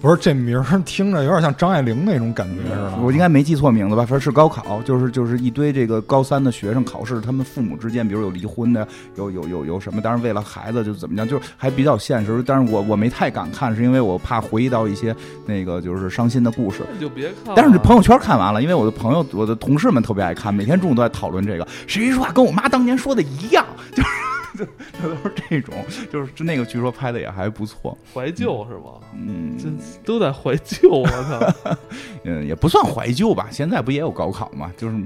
[0.00, 2.96] 不是这名儿听着有点像张爱玲那种感觉似的。
[3.02, 4.02] 我应该没记错名字吧？
[4.02, 12.42] 反正是高考，就是就是一堆这个高三的学生考试，他们父母之间，比如有离婚的，有有有有什么，当然为了孩子就怎么样，就是还比较现实。
[12.46, 15.14] 但是我我没太敢看，是因为我怕回忆到一些
[15.44, 16.78] 那个就是伤心的故事。
[16.88, 17.52] 那你就别看了。
[17.54, 21.68] 但是朋友圈看完了，因为我的朋友、我的同事们特别爱看，每天中午都在讨论这个。
[21.86, 24.08] 谁说话跟我妈当年说的一样，就是
[24.58, 25.74] 就就都是这种，
[26.12, 29.00] 就是那个据说拍的也还不错，怀旧是吗？
[29.14, 29.68] 嗯，这
[30.04, 31.76] 都在怀旧，我操！
[32.24, 33.48] 嗯也不算怀旧吧。
[33.50, 34.72] 现在不也有高考嘛？
[34.76, 34.96] 就是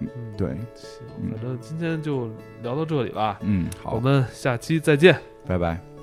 [0.00, 2.28] 嗯对，行，反正今天就
[2.62, 5.18] 聊到这里吧，嗯，好我好，们下期再见。
[5.46, 5.95] 拜拜。